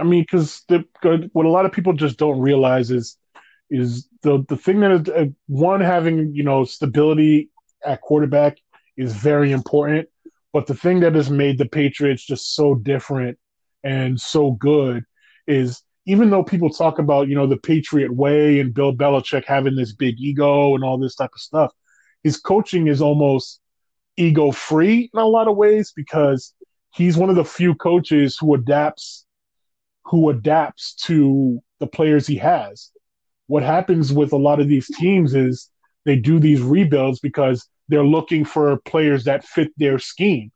[0.00, 0.64] I mean, because
[1.32, 3.16] what a lot of people just don't realize is
[3.70, 7.50] is the the thing that is uh, one having you know stability
[7.84, 8.58] at quarterback
[8.96, 10.08] is very important,
[10.52, 13.38] but the thing that has made the Patriots just so different
[13.82, 15.04] and so good
[15.46, 19.76] is even though people talk about you know the Patriot way and Bill Belichick having
[19.76, 21.72] this big ego and all this type of stuff,
[22.22, 23.60] his coaching is almost
[24.16, 26.54] ego free in a lot of ways because
[26.94, 29.26] he's one of the few coaches who adapts
[30.04, 32.90] who adapts to the players he has.
[33.46, 35.70] What happens with a lot of these teams is
[36.04, 40.50] they do these rebuilds because they're looking for players that fit their scheme.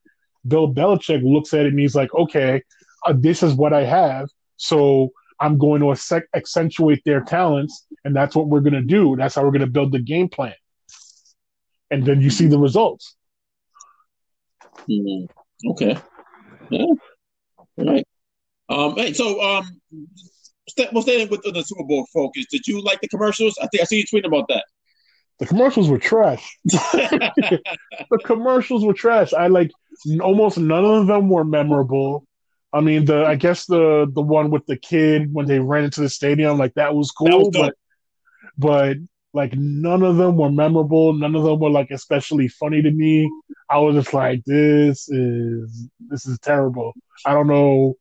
[0.46, 2.62] Bill Belichick looks at it and he's like, okay,
[3.06, 4.28] uh, this is what I have.
[4.56, 9.16] So I'm going to accentuate their talents, and that's what we're going to do.
[9.16, 10.54] That's how we're going to build the game plan.
[11.90, 13.14] And then you see the results.
[14.88, 15.70] Mm-hmm.
[15.70, 15.98] Okay.
[16.70, 16.86] Yeah.
[17.56, 18.06] All right.
[18.68, 19.80] Um, hey, so um,
[20.68, 22.46] st- we'll stay with the Super Bowl focus.
[22.50, 23.56] Did you like the commercials?
[23.60, 24.64] I think I see you tweeting about that.
[25.38, 26.58] The commercials were trash.
[26.64, 27.60] the
[28.24, 29.32] commercials were trash.
[29.32, 29.70] I like
[30.20, 32.26] almost none of them were memorable.
[32.72, 36.00] I mean, the I guess the the one with the kid when they ran into
[36.00, 37.74] the stadium, like that was cool, that was but
[38.58, 38.96] but
[39.32, 41.12] like none of them were memorable.
[41.12, 43.30] None of them were like especially funny to me.
[43.70, 46.94] I was just like, this is this is terrible.
[47.24, 47.94] I don't know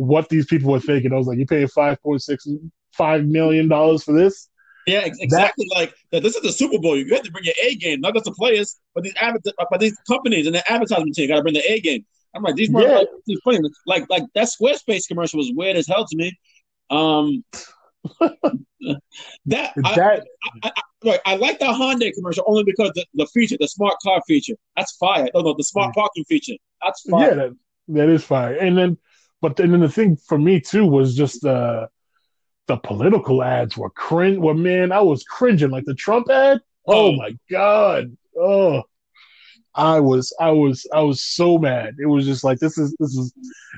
[0.00, 1.12] what these people were thinking.
[1.12, 2.48] I was like, you paying five point six
[2.92, 4.48] five million dollars for this?
[4.86, 5.66] Yeah, exactly.
[5.70, 6.22] That, like that.
[6.22, 6.96] This is the Super Bowl.
[6.96, 9.96] You have to bring your A game, not just the players, but these but these
[10.08, 12.04] companies and the advertisement team got to bring the A game.
[12.34, 12.80] I'm like, these yeah.
[12.80, 13.08] like,
[13.44, 13.58] funny.
[13.86, 16.32] Like like that Squarespace commercial was weird as hell to me.
[16.88, 17.44] Um,
[19.46, 20.24] that that
[20.62, 20.72] I,
[21.04, 24.54] I, I, like the Hyundai commercial only because the, the feature, the smart car feature,
[24.76, 25.28] that's fire.
[25.34, 27.28] No, no, the smart parking feature, that's fire.
[27.28, 27.56] Yeah, that,
[27.88, 28.54] that is fire.
[28.54, 28.96] And then,
[29.40, 31.86] but then, then the thing for me too was just uh,
[32.66, 34.38] the political ads were cringe.
[34.38, 35.70] Well, man, I was cringing.
[35.70, 36.60] Like the Trump ad.
[36.86, 38.16] Oh, oh my god.
[38.38, 38.82] Oh,
[39.74, 41.96] I was, I was, I was so mad.
[42.00, 43.32] It was just like this is, this is,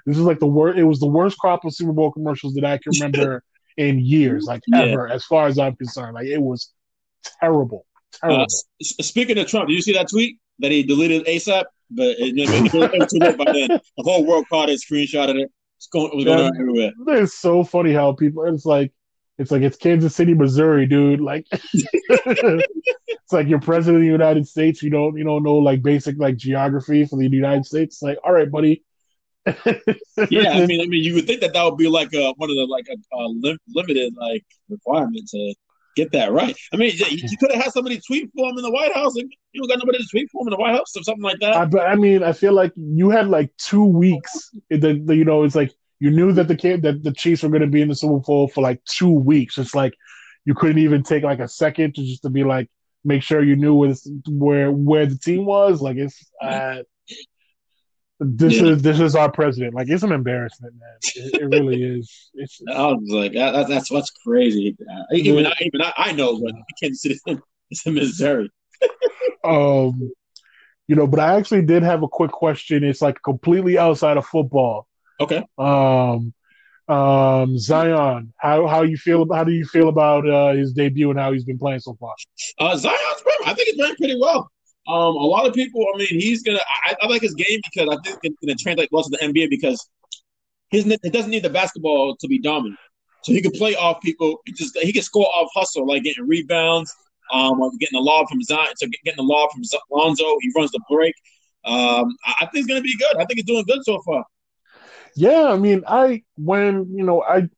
[0.06, 0.78] this is like the worst.
[0.78, 3.42] It was the worst crop of Super Bowl commercials that I can remember
[3.76, 4.82] in years, like yeah.
[4.82, 6.14] ever, as far as I'm concerned.
[6.14, 6.72] Like it was
[7.40, 7.86] terrible,
[8.20, 8.42] terrible.
[8.42, 8.46] Uh,
[8.80, 11.64] speaking of Trump, did you see that tweet that he deleted ASAP?
[11.94, 13.68] But it, it, it too late by then.
[13.68, 15.50] The whole world caught it, screenshotted it.
[15.76, 16.92] It's going, it was going on everywhere.
[17.08, 18.44] It's so funny how people.
[18.44, 18.92] It's like
[19.38, 21.20] it's like it's Kansas City, Missouri, dude.
[21.20, 24.82] Like it's like you're president of the United States.
[24.82, 27.96] You don't you don't know like basic like geography for the United States.
[27.96, 28.84] It's like, all right, buddy.
[29.46, 32.50] yeah, I mean, I mean, you would think that that would be like a, one
[32.50, 35.54] of the like a, a lim- limited like requirement to
[35.96, 36.56] get that right.
[36.72, 39.16] I mean, you, you could have had somebody tweet for him in the White House,
[39.16, 41.22] and you don't got nobody to tweet for him in the White House or something
[41.22, 41.54] like that.
[41.54, 44.50] I, but I mean, I feel like you had like two weeks.
[44.70, 47.48] The, the you know, it's like you knew that the kid that the Chiefs were
[47.48, 49.58] going to be in the Super Bowl for like two weeks.
[49.58, 49.94] It's like
[50.44, 52.68] you couldn't even take like a second to just to be like
[53.04, 53.94] make sure you knew where
[54.28, 55.80] where where the team was.
[55.80, 56.82] Like it's uh,
[58.24, 58.68] this yeah.
[58.68, 59.74] is this is our president.
[59.74, 60.96] Like it's an embarrassment, man.
[61.02, 62.30] It, it really is.
[62.34, 64.76] It's, I was like, that, that's what's crazy.
[64.80, 67.18] Uh, even I, even I, I know what Kansas City
[67.70, 68.50] is in Missouri.
[69.44, 70.12] um,
[70.88, 72.84] you know, but I actually did have a quick question.
[72.84, 74.86] It's like completely outside of football.
[75.20, 75.44] Okay.
[75.58, 76.34] Um,
[76.88, 79.26] um, Zion, how how you feel?
[79.32, 82.14] How do you feel about uh, his debut and how he's been playing so far?
[82.58, 82.98] Uh, Zion's,
[83.46, 84.50] I think he's playing pretty well.
[84.88, 86.60] Um, a lot of people, I mean, he's gonna.
[86.84, 89.48] I, I like his game because I think it's gonna translate well to the NBA
[89.48, 89.88] because
[90.70, 92.80] his he doesn't need the basketball to be dominant,
[93.22, 94.40] so he can play off people.
[94.44, 96.92] He just he can score off hustle, like getting rebounds,
[97.32, 100.36] um, getting the lob from Zion, so getting the lob from Lonzo.
[100.40, 101.14] He runs the break.
[101.64, 103.14] Um, I, I think it's gonna be good.
[103.16, 104.24] I think he's doing good so far.
[105.14, 107.48] Yeah, I mean, I when you know, I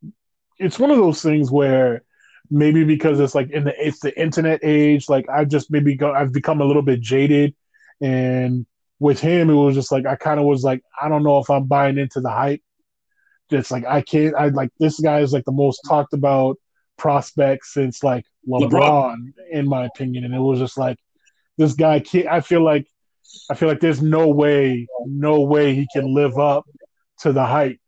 [0.58, 2.03] it's one of those things where
[2.50, 6.12] maybe because it's like in the it's the internet age, like I've just maybe go,
[6.12, 7.54] I've become a little bit jaded,
[8.00, 8.66] and
[8.98, 11.50] with him, it was just like I kind of was like I don't know if
[11.50, 12.62] I'm buying into the hype.
[13.50, 14.34] It's like I can't.
[14.34, 16.58] I like this guy is like the most talked about
[16.96, 19.16] prospect since like LeBron, LeBron,
[19.50, 20.98] in my opinion, and it was just like
[21.58, 22.26] this guy can't.
[22.26, 22.86] I feel like
[23.50, 26.64] I feel like there's no way, no way he can live up
[27.20, 27.78] to the hype.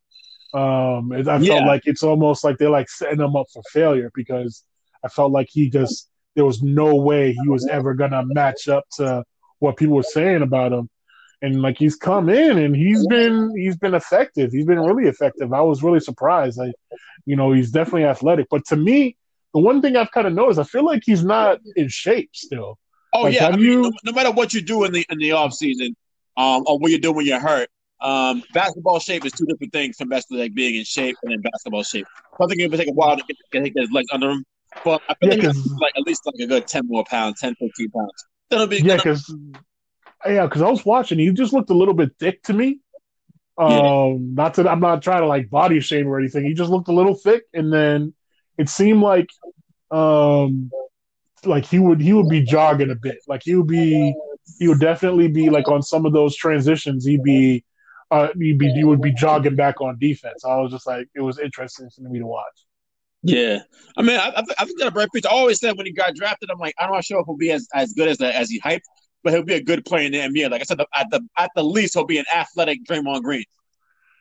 [0.57, 1.67] Um, I felt yeah.
[1.67, 4.63] like it's almost like they're like setting him up for failure because
[5.05, 8.85] I felt like he just there was no way he was ever gonna match up
[8.97, 9.23] to
[9.59, 10.89] what people were saying about him.
[11.43, 14.51] And like he's come in and he's been he's been effective.
[14.51, 15.53] He's been really effective.
[15.53, 16.59] I was really surprised.
[16.59, 16.73] I,
[17.27, 18.47] you know, he's definitely athletic.
[18.51, 19.17] But to me,
[19.53, 22.79] the one thing I've kind of noticed, I feel like he's not in shape still.
[23.13, 23.83] Oh like, yeah, I mean, you...
[23.83, 25.95] no, no, matter what you do in the in the off season,
[26.39, 27.69] um, or what you do when you're hurt,
[28.01, 31.41] um, basketball shape is two different things from basically like being in shape and then
[31.41, 32.07] basketball shape.
[32.41, 34.45] I think it would take a while to get, get his legs under him,
[34.85, 37.55] but I feel yeah, like like at least like a good ten more pounds, 10,
[37.55, 38.25] 15 pounds.
[38.51, 39.35] That'll be yeah, because
[40.27, 42.81] yeah, because I was watching, he just looked a little bit thick to me.
[43.59, 44.17] Um, yeah.
[44.19, 46.45] not to I'm not trying to like body shame or anything.
[46.45, 48.15] He just looked a little thick, and then
[48.59, 49.31] it seemed like
[49.91, 50.71] um
[51.45, 53.19] like he would he would be jogging a bit.
[53.27, 54.15] Like he would be
[54.59, 57.05] he would definitely be like on some of those transitions.
[57.07, 57.65] He'd be
[58.11, 60.45] uh, you'd be you would be jogging back on defense.
[60.45, 62.45] I was just like, it was interesting to me to watch.
[63.23, 63.61] Yeah,
[63.97, 65.29] I mean, I, I, think that bright future.
[65.29, 67.51] I always said when he got drafted, I'm like, I don't sure if he'll be
[67.51, 68.83] as, as good as as he hyped,
[69.25, 70.51] but he'll be a good player in the NBA.
[70.51, 73.45] Like I said, at the at the least, he'll be an athletic Draymond Green.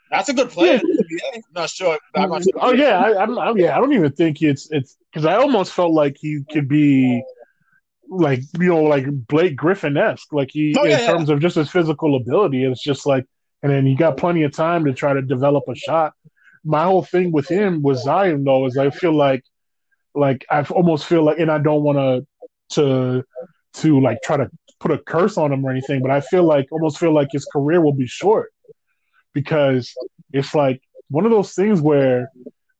[0.09, 0.81] That's a good player.
[0.83, 1.19] Yeah.
[1.35, 1.99] I'm not sure.
[2.15, 2.53] I'm not sure.
[2.59, 3.59] Oh yeah, I, I, don't.
[3.59, 7.23] Yeah, I don't even think it's it's because I almost felt like he could be
[8.09, 11.55] like you know like Blake Griffin esque, like he oh, yeah, in terms of just
[11.55, 12.63] his physical ability.
[12.63, 13.25] It's just like
[13.65, 16.13] and then you got plenty of time to try to develop a shot.
[16.63, 19.43] My whole thing with him with Zion though is I feel like
[20.13, 22.27] like I almost feel like and I don't want to
[22.75, 23.23] to
[23.81, 26.67] to like try to put a curse on him or anything, but I feel like
[26.71, 28.53] almost feel like his career will be short
[29.33, 29.91] because
[30.31, 32.29] it's like one of those things where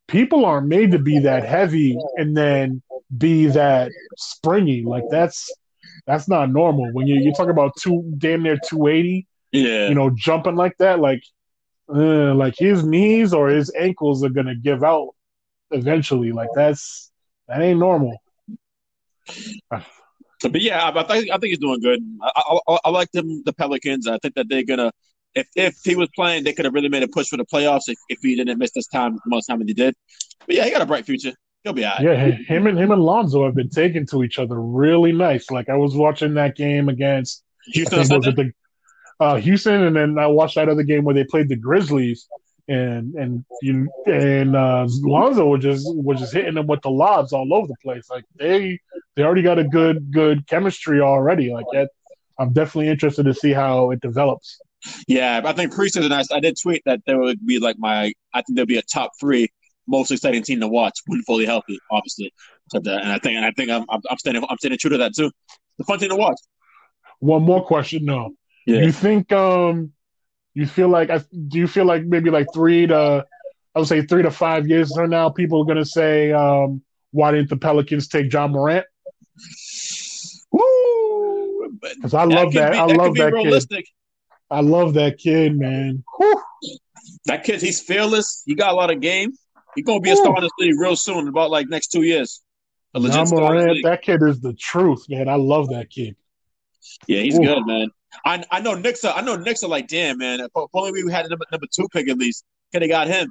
[0.08, 2.84] people aren't made to be that heavy and then
[3.18, 4.84] be that springy.
[4.84, 5.52] Like that's
[6.06, 6.94] that's not normal.
[6.94, 9.26] When you you talk about two damn near two eighty
[9.56, 9.90] yeah.
[9.90, 11.24] you know, jumping like that, like,
[11.94, 15.10] uh, like his knees or his ankles are gonna give out
[15.72, 16.32] eventually.
[16.32, 17.12] Like that's
[17.48, 18.18] that ain't normal.
[20.42, 22.00] But yeah, I, think I think he's doing good.
[22.22, 24.08] I, I, I like them, the Pelicans.
[24.08, 24.92] I think that they're gonna.
[25.34, 27.84] If if he was playing, they could have really made a push for the playoffs
[27.88, 29.96] if, if he didn't miss this time most time that he did.
[30.46, 31.34] But yeah, he got a bright future.
[31.64, 32.02] He'll be out.
[32.02, 35.50] Yeah, him and him and Lonzo have been taken to each other really nice.
[35.50, 38.00] Like I was watching that game against Houston.
[38.00, 38.52] was it the
[39.20, 42.28] uh, Houston, and then I watched that other game where they played the Grizzlies,
[42.68, 47.34] and and you and uh, Lonzo was just was just hitting them with the lobs
[47.34, 48.10] all over the place.
[48.10, 48.80] Like they
[49.16, 51.52] they already got a good good chemistry already.
[51.52, 51.90] Like that,
[52.40, 54.60] I'm definitely interested to see how it develops.
[55.08, 56.12] Yeah, I think preseason.
[56.12, 58.14] I, I did tweet that there would be like my.
[58.34, 59.50] I think there'd be a top three
[59.88, 62.34] most exciting team to watch when fully healthy, obviously.
[62.70, 64.98] So that, and I think and I think I'm, I'm standing I'm standing true to
[64.98, 65.32] that too.
[65.78, 66.40] The fun team to watch.
[67.20, 68.32] One more question, no.
[68.66, 68.82] Yeah.
[68.82, 69.94] You think um
[70.54, 73.26] you feel like I do you feel like maybe like three to
[73.76, 77.32] I would say three to five years from now, people are gonna say, um, why
[77.32, 78.86] didn't the Pelicans take Ja Morant?
[80.52, 81.78] Woo!
[81.82, 82.72] Because I love that.
[82.72, 83.86] Be, I that love that realistic.
[83.86, 83.92] kid.
[84.50, 86.04] I love that kid, man.
[86.18, 86.42] Whew.
[87.26, 88.44] That kid, he's fearless.
[88.46, 89.34] He got a lot of game.
[89.76, 92.42] He's gonna be a star in this league real soon, about like next two years.
[92.94, 95.28] A legit Ja Morant, that kid is the truth, man.
[95.28, 96.16] I love that kid.
[97.08, 97.90] Yeah, he's good, man.
[98.26, 100.40] I I know Knicks are I know Knicks are like, damn, man.
[100.40, 103.30] If only we had a number, number two pick at least, could have got him.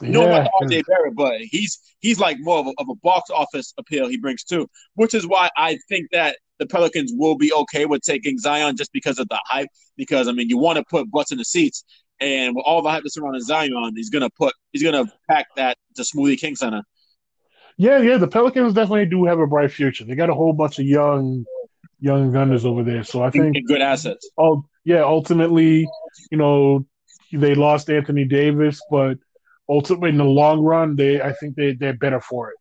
[0.00, 0.42] You know yeah.
[0.42, 4.08] about RJ Barrett, but he's he's like more of a, of a box office appeal
[4.08, 8.02] he brings too, which is why I think that the Pelicans will be okay with
[8.02, 9.68] taking Zion just because of the hype.
[9.96, 11.84] Because I mean, you want to put butts in the seats,
[12.20, 15.76] and with all the hype that's surrounding Zion, he's gonna put he's gonna pack that
[15.96, 16.82] to Smoothie King Center.
[17.76, 20.04] Yeah, yeah, the Pelicans definitely do have a bright future.
[20.04, 21.44] They got a whole bunch of young
[22.00, 23.04] young gunners over there.
[23.04, 24.28] So I think good assets.
[24.38, 25.86] Oh yeah, ultimately,
[26.30, 26.86] you know,
[27.32, 29.18] they lost Anthony Davis, but
[29.68, 32.56] ultimately in the long run, they I think they they're better for it.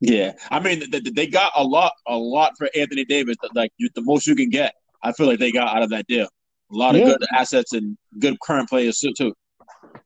[0.00, 4.26] Yeah, I mean they got a lot a lot for Anthony Davis, like the most
[4.26, 4.74] you can get.
[5.02, 6.28] I feel like they got out of that deal.
[6.72, 7.08] A lot of yeah.
[7.08, 9.34] good assets and good current players too.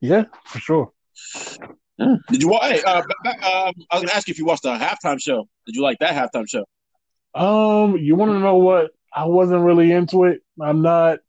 [0.01, 0.91] Yeah, for sure.
[1.97, 2.15] Yeah.
[2.29, 2.57] Did you?
[2.61, 5.47] Hey, uh, um, I was gonna ask you if you watched the halftime show.
[5.65, 6.65] Did you like that halftime show?
[7.35, 8.91] Um, you want to know what?
[9.13, 10.41] I wasn't really into it.
[10.61, 11.19] I'm not.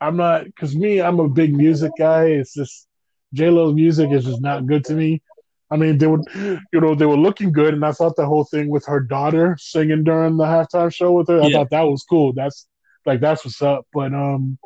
[0.00, 1.00] I'm not because me.
[1.00, 2.26] I'm a big music guy.
[2.26, 2.86] It's just
[3.34, 5.22] J Lo's music is just not good to me.
[5.70, 8.44] I mean, they were, you know, they were looking good, and I thought the whole
[8.44, 12.04] thing with her daughter singing during the halftime show with her, I thought that was
[12.08, 12.32] cool.
[12.32, 12.66] That's
[13.06, 13.86] like that's what's up.
[13.92, 14.58] But um,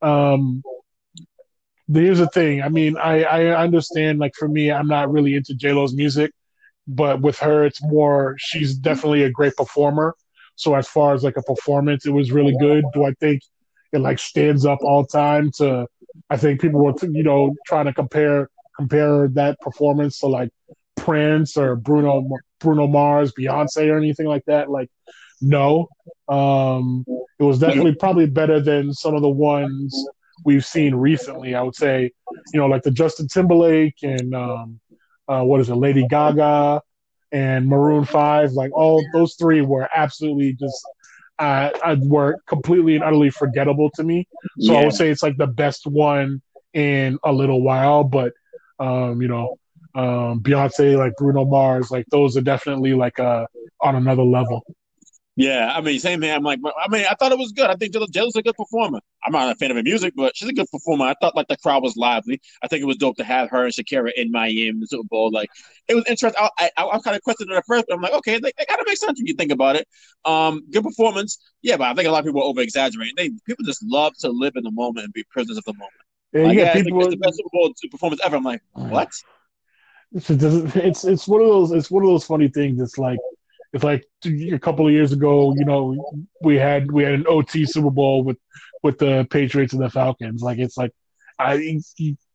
[0.00, 0.62] um,
[1.92, 2.62] here's the thing.
[2.62, 4.18] I mean, I I understand.
[4.18, 6.32] Like for me, I'm not really into J Lo's music
[6.86, 8.36] but with her, it's more.
[8.38, 10.14] She's definitely a great performer.
[10.56, 12.84] So as far as like a performance, it was really good.
[12.92, 13.42] Do I think
[13.92, 15.86] it like stands up all time to?
[16.28, 20.50] I think people were you know trying to compare compare that performance to like
[20.96, 22.28] Prince or Bruno
[22.60, 24.70] Bruno Mars, Beyonce, or anything like that.
[24.70, 24.88] Like,
[25.40, 25.88] no,
[26.28, 27.04] um,
[27.38, 29.94] it was definitely probably better than some of the ones
[30.44, 31.54] we've seen recently.
[31.54, 32.12] I would say,
[32.52, 34.80] you know, like the Justin Timberlake and um,
[35.28, 36.82] uh, what is it, Lady Gaga
[37.30, 38.52] and Maroon Five.
[38.52, 40.84] Like all those three were absolutely just
[41.38, 44.28] uh, uh, were completely and utterly forgettable to me.
[44.60, 44.80] So yeah.
[44.80, 46.42] I would say it's like the best one
[46.72, 48.04] in a little while.
[48.04, 48.32] But
[48.78, 49.58] um, you know,
[49.94, 53.46] um, Beyonce, like Bruno Mars, like those are definitely like uh,
[53.80, 54.64] on another level.
[55.34, 56.30] Yeah, I mean, same thing.
[56.30, 57.70] I'm like, I mean, I thought it was good.
[57.70, 59.00] I think J Lo's a good performer.
[59.24, 61.06] I'm not a fan of her music, but she's a good performer.
[61.06, 62.38] I thought like the crowd was lively.
[62.62, 65.08] I think it was dope to have her and Shakira in Miami in the Super
[65.08, 65.30] Bowl.
[65.30, 65.48] Like,
[65.88, 66.38] it was interesting.
[66.58, 68.66] I, I, I kind of questioned it at first, but I'm like, okay, they, they
[68.66, 69.88] kind of make sense when you think about it.
[70.26, 71.38] Um, good performance.
[71.62, 73.14] Yeah, but I think a lot of people are over exaggerating.
[73.16, 75.92] They people just love to live in the moment and be prisoners of the moment.
[76.34, 78.36] Yeah, like, yeah, people, it's the best Super Bowl performance ever.
[78.36, 79.08] I'm like, what?
[80.12, 82.82] It's, it's it's one of those it's one of those funny things.
[82.82, 83.18] It's like
[83.72, 85.96] it's like a couple of years ago, you know,
[86.42, 88.38] we had we had an OT Super Bowl with
[88.82, 90.42] with the Patriots and the Falcons.
[90.42, 90.92] Like it's like
[91.38, 91.80] I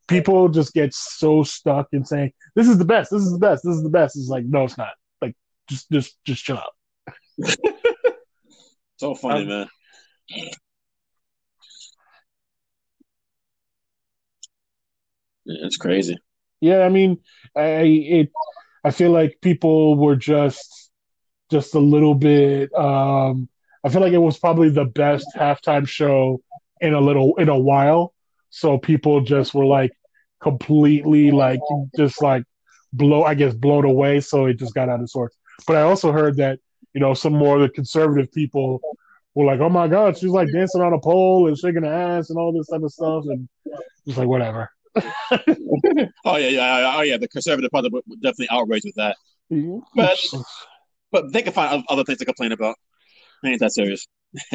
[0.08, 3.64] people just get so stuck in saying this is the best, this is the best,
[3.64, 4.18] this is the best.
[4.18, 4.94] It's like no, it's not.
[5.22, 5.36] Like
[5.70, 6.74] just just just chill out.
[8.98, 9.68] so funny, um, man.
[15.46, 16.18] It's crazy.
[16.62, 17.20] Yeah, I mean,
[17.56, 18.32] I it
[18.84, 20.87] I feel like people were just
[21.50, 22.74] just a little bit.
[22.74, 23.50] Um,
[23.84, 26.42] I feel like it was probably the best halftime show
[26.82, 28.14] in a little in a while.
[28.50, 29.92] So people just were like
[30.42, 31.60] completely like
[31.96, 32.44] just like
[32.94, 34.20] blow I guess blown away.
[34.20, 35.38] So it just got out of sorts.
[35.66, 36.60] But I also heard that
[36.94, 38.82] you know some more of the conservative people
[39.36, 42.30] were like, "Oh my God, she's like dancing on a pole and shaking her ass
[42.30, 43.48] and all this type of stuff," and
[44.06, 44.72] just like whatever.
[44.96, 47.18] oh yeah, yeah, oh yeah.
[47.18, 49.18] The conservative part were definitely outraged with that.
[49.52, 49.80] Mm-hmm.
[49.96, 50.18] But
[51.12, 52.76] but they can find other things to complain about.
[53.44, 54.08] I ain't that serious.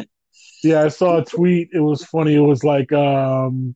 [0.63, 1.69] yeah, I saw a tweet.
[1.73, 2.35] It was funny.
[2.35, 3.75] It was like um,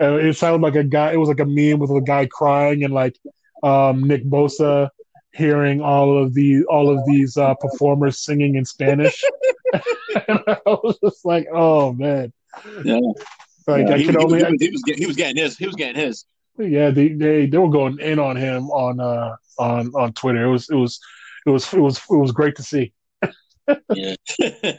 [0.00, 1.12] it sounded like a guy.
[1.12, 3.16] It was like a meme with a guy crying and like
[3.62, 4.90] um Nick Bosa
[5.32, 9.22] hearing all of the all of these uh, performers singing in Spanish,
[10.28, 12.32] and I was just like, "Oh man!"
[12.84, 13.00] Yeah.
[13.66, 15.56] Like Yeah, I he, could he only, was, he, was, getting- he was getting his.
[15.58, 16.24] He was getting his.
[16.58, 20.44] yeah, they, they they were going in on him on uh on on Twitter.
[20.44, 20.98] It was it was
[21.46, 22.92] it was it was it was great to see.
[23.94, 24.14] Yeah.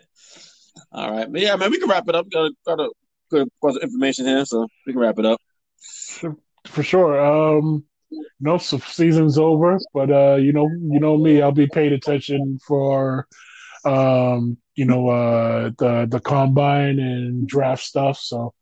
[0.92, 2.30] All right, but yeah, man, we can wrap it up.
[2.32, 2.90] Got a, got a
[3.30, 5.40] good bunch of information here, so we can wrap it up.
[6.66, 7.20] for sure.
[7.20, 11.68] Um, you know, so season's over, but uh, you know, you know me, I'll be
[11.68, 13.28] paying attention for,
[13.86, 18.18] um, you know, uh, the the combine and draft stuff.
[18.18, 18.54] So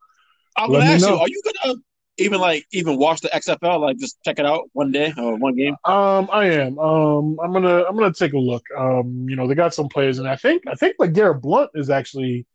[0.57, 1.15] I'm gonna me ask you.
[1.15, 1.75] Are you gonna
[2.17, 3.79] even like even watch the XFL?
[3.79, 5.75] Like, just check it out one day or one game?
[5.85, 6.79] um, I am.
[6.79, 8.63] Um, I'm gonna I'm gonna take a look.
[8.77, 11.71] Um, you know, they got some players, and I think I think like Garrett Blunt
[11.75, 12.45] is actually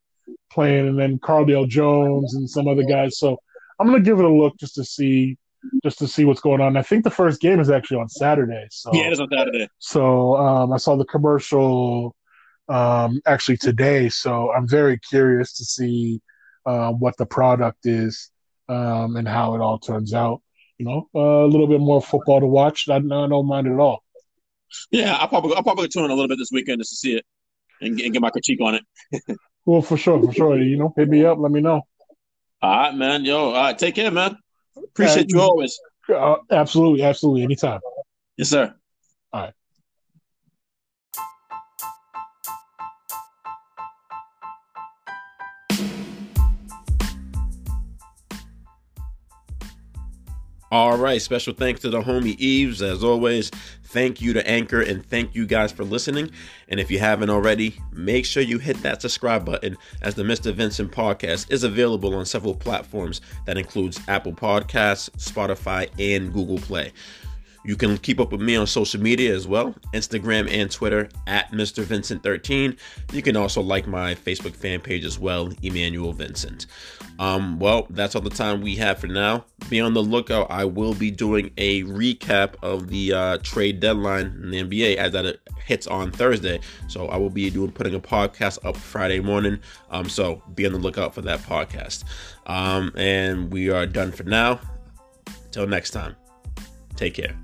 [0.50, 3.18] playing, and then Cardale Jones and some other guys.
[3.18, 3.38] So
[3.78, 5.36] I'm gonna give it a look just to see.
[5.84, 6.76] Just to see what's going on.
[6.76, 8.66] I think the first game is actually on Saturday.
[8.72, 9.68] So Yeah, it is on Saturday.
[9.78, 12.16] So um, I saw the commercial
[12.68, 14.08] um, actually today.
[14.08, 16.20] So I'm very curious to see
[16.66, 18.31] uh, what the product is
[18.72, 20.42] um, and how it all turns out.
[20.78, 22.88] You know, uh, a little bit more football to watch.
[22.88, 24.02] I, I don't mind it at all.
[24.90, 27.14] Yeah, I'll probably I'll probably tune in a little bit this weekend just to see
[27.16, 27.24] it
[27.80, 28.84] and, get- and get my critique on it.
[29.64, 30.60] Well, for sure, for sure.
[30.60, 31.38] You know, hit me up.
[31.38, 31.82] Let me know.
[32.62, 33.24] All right, man.
[33.24, 34.36] Yo, all right, take care, man.
[34.76, 35.78] Appreciate you always.
[36.12, 37.78] Uh, absolutely, absolutely, anytime.
[38.36, 38.74] Yes, sir.
[39.32, 39.52] All right,
[51.18, 52.80] special thanks to the homie Eves.
[52.80, 53.50] As always,
[53.84, 56.30] thank you to Anchor and thank you guys for listening.
[56.68, 60.54] And if you haven't already, make sure you hit that subscribe button as the Mr.
[60.54, 66.92] Vincent podcast is available on several platforms that includes Apple Podcasts, Spotify, and Google Play.
[67.64, 71.50] You can keep up with me on social media as well Instagram and Twitter at
[71.52, 71.84] Mr.
[71.84, 72.78] Vincent13.
[73.12, 76.66] You can also like my Facebook fan page as well, Emmanuel Vincent.
[77.22, 79.44] Um, well, that's all the time we have for now.
[79.70, 80.50] Be on the lookout.
[80.50, 85.12] I will be doing a recap of the uh, trade deadline in the NBA as
[85.12, 86.58] that hits on Thursday.
[86.88, 89.60] So I will be doing putting a podcast up Friday morning.
[89.90, 92.02] Um, so be on the lookout for that podcast.
[92.46, 94.58] Um, and we are done for now.
[95.52, 96.16] Till next time,
[96.96, 97.41] take care.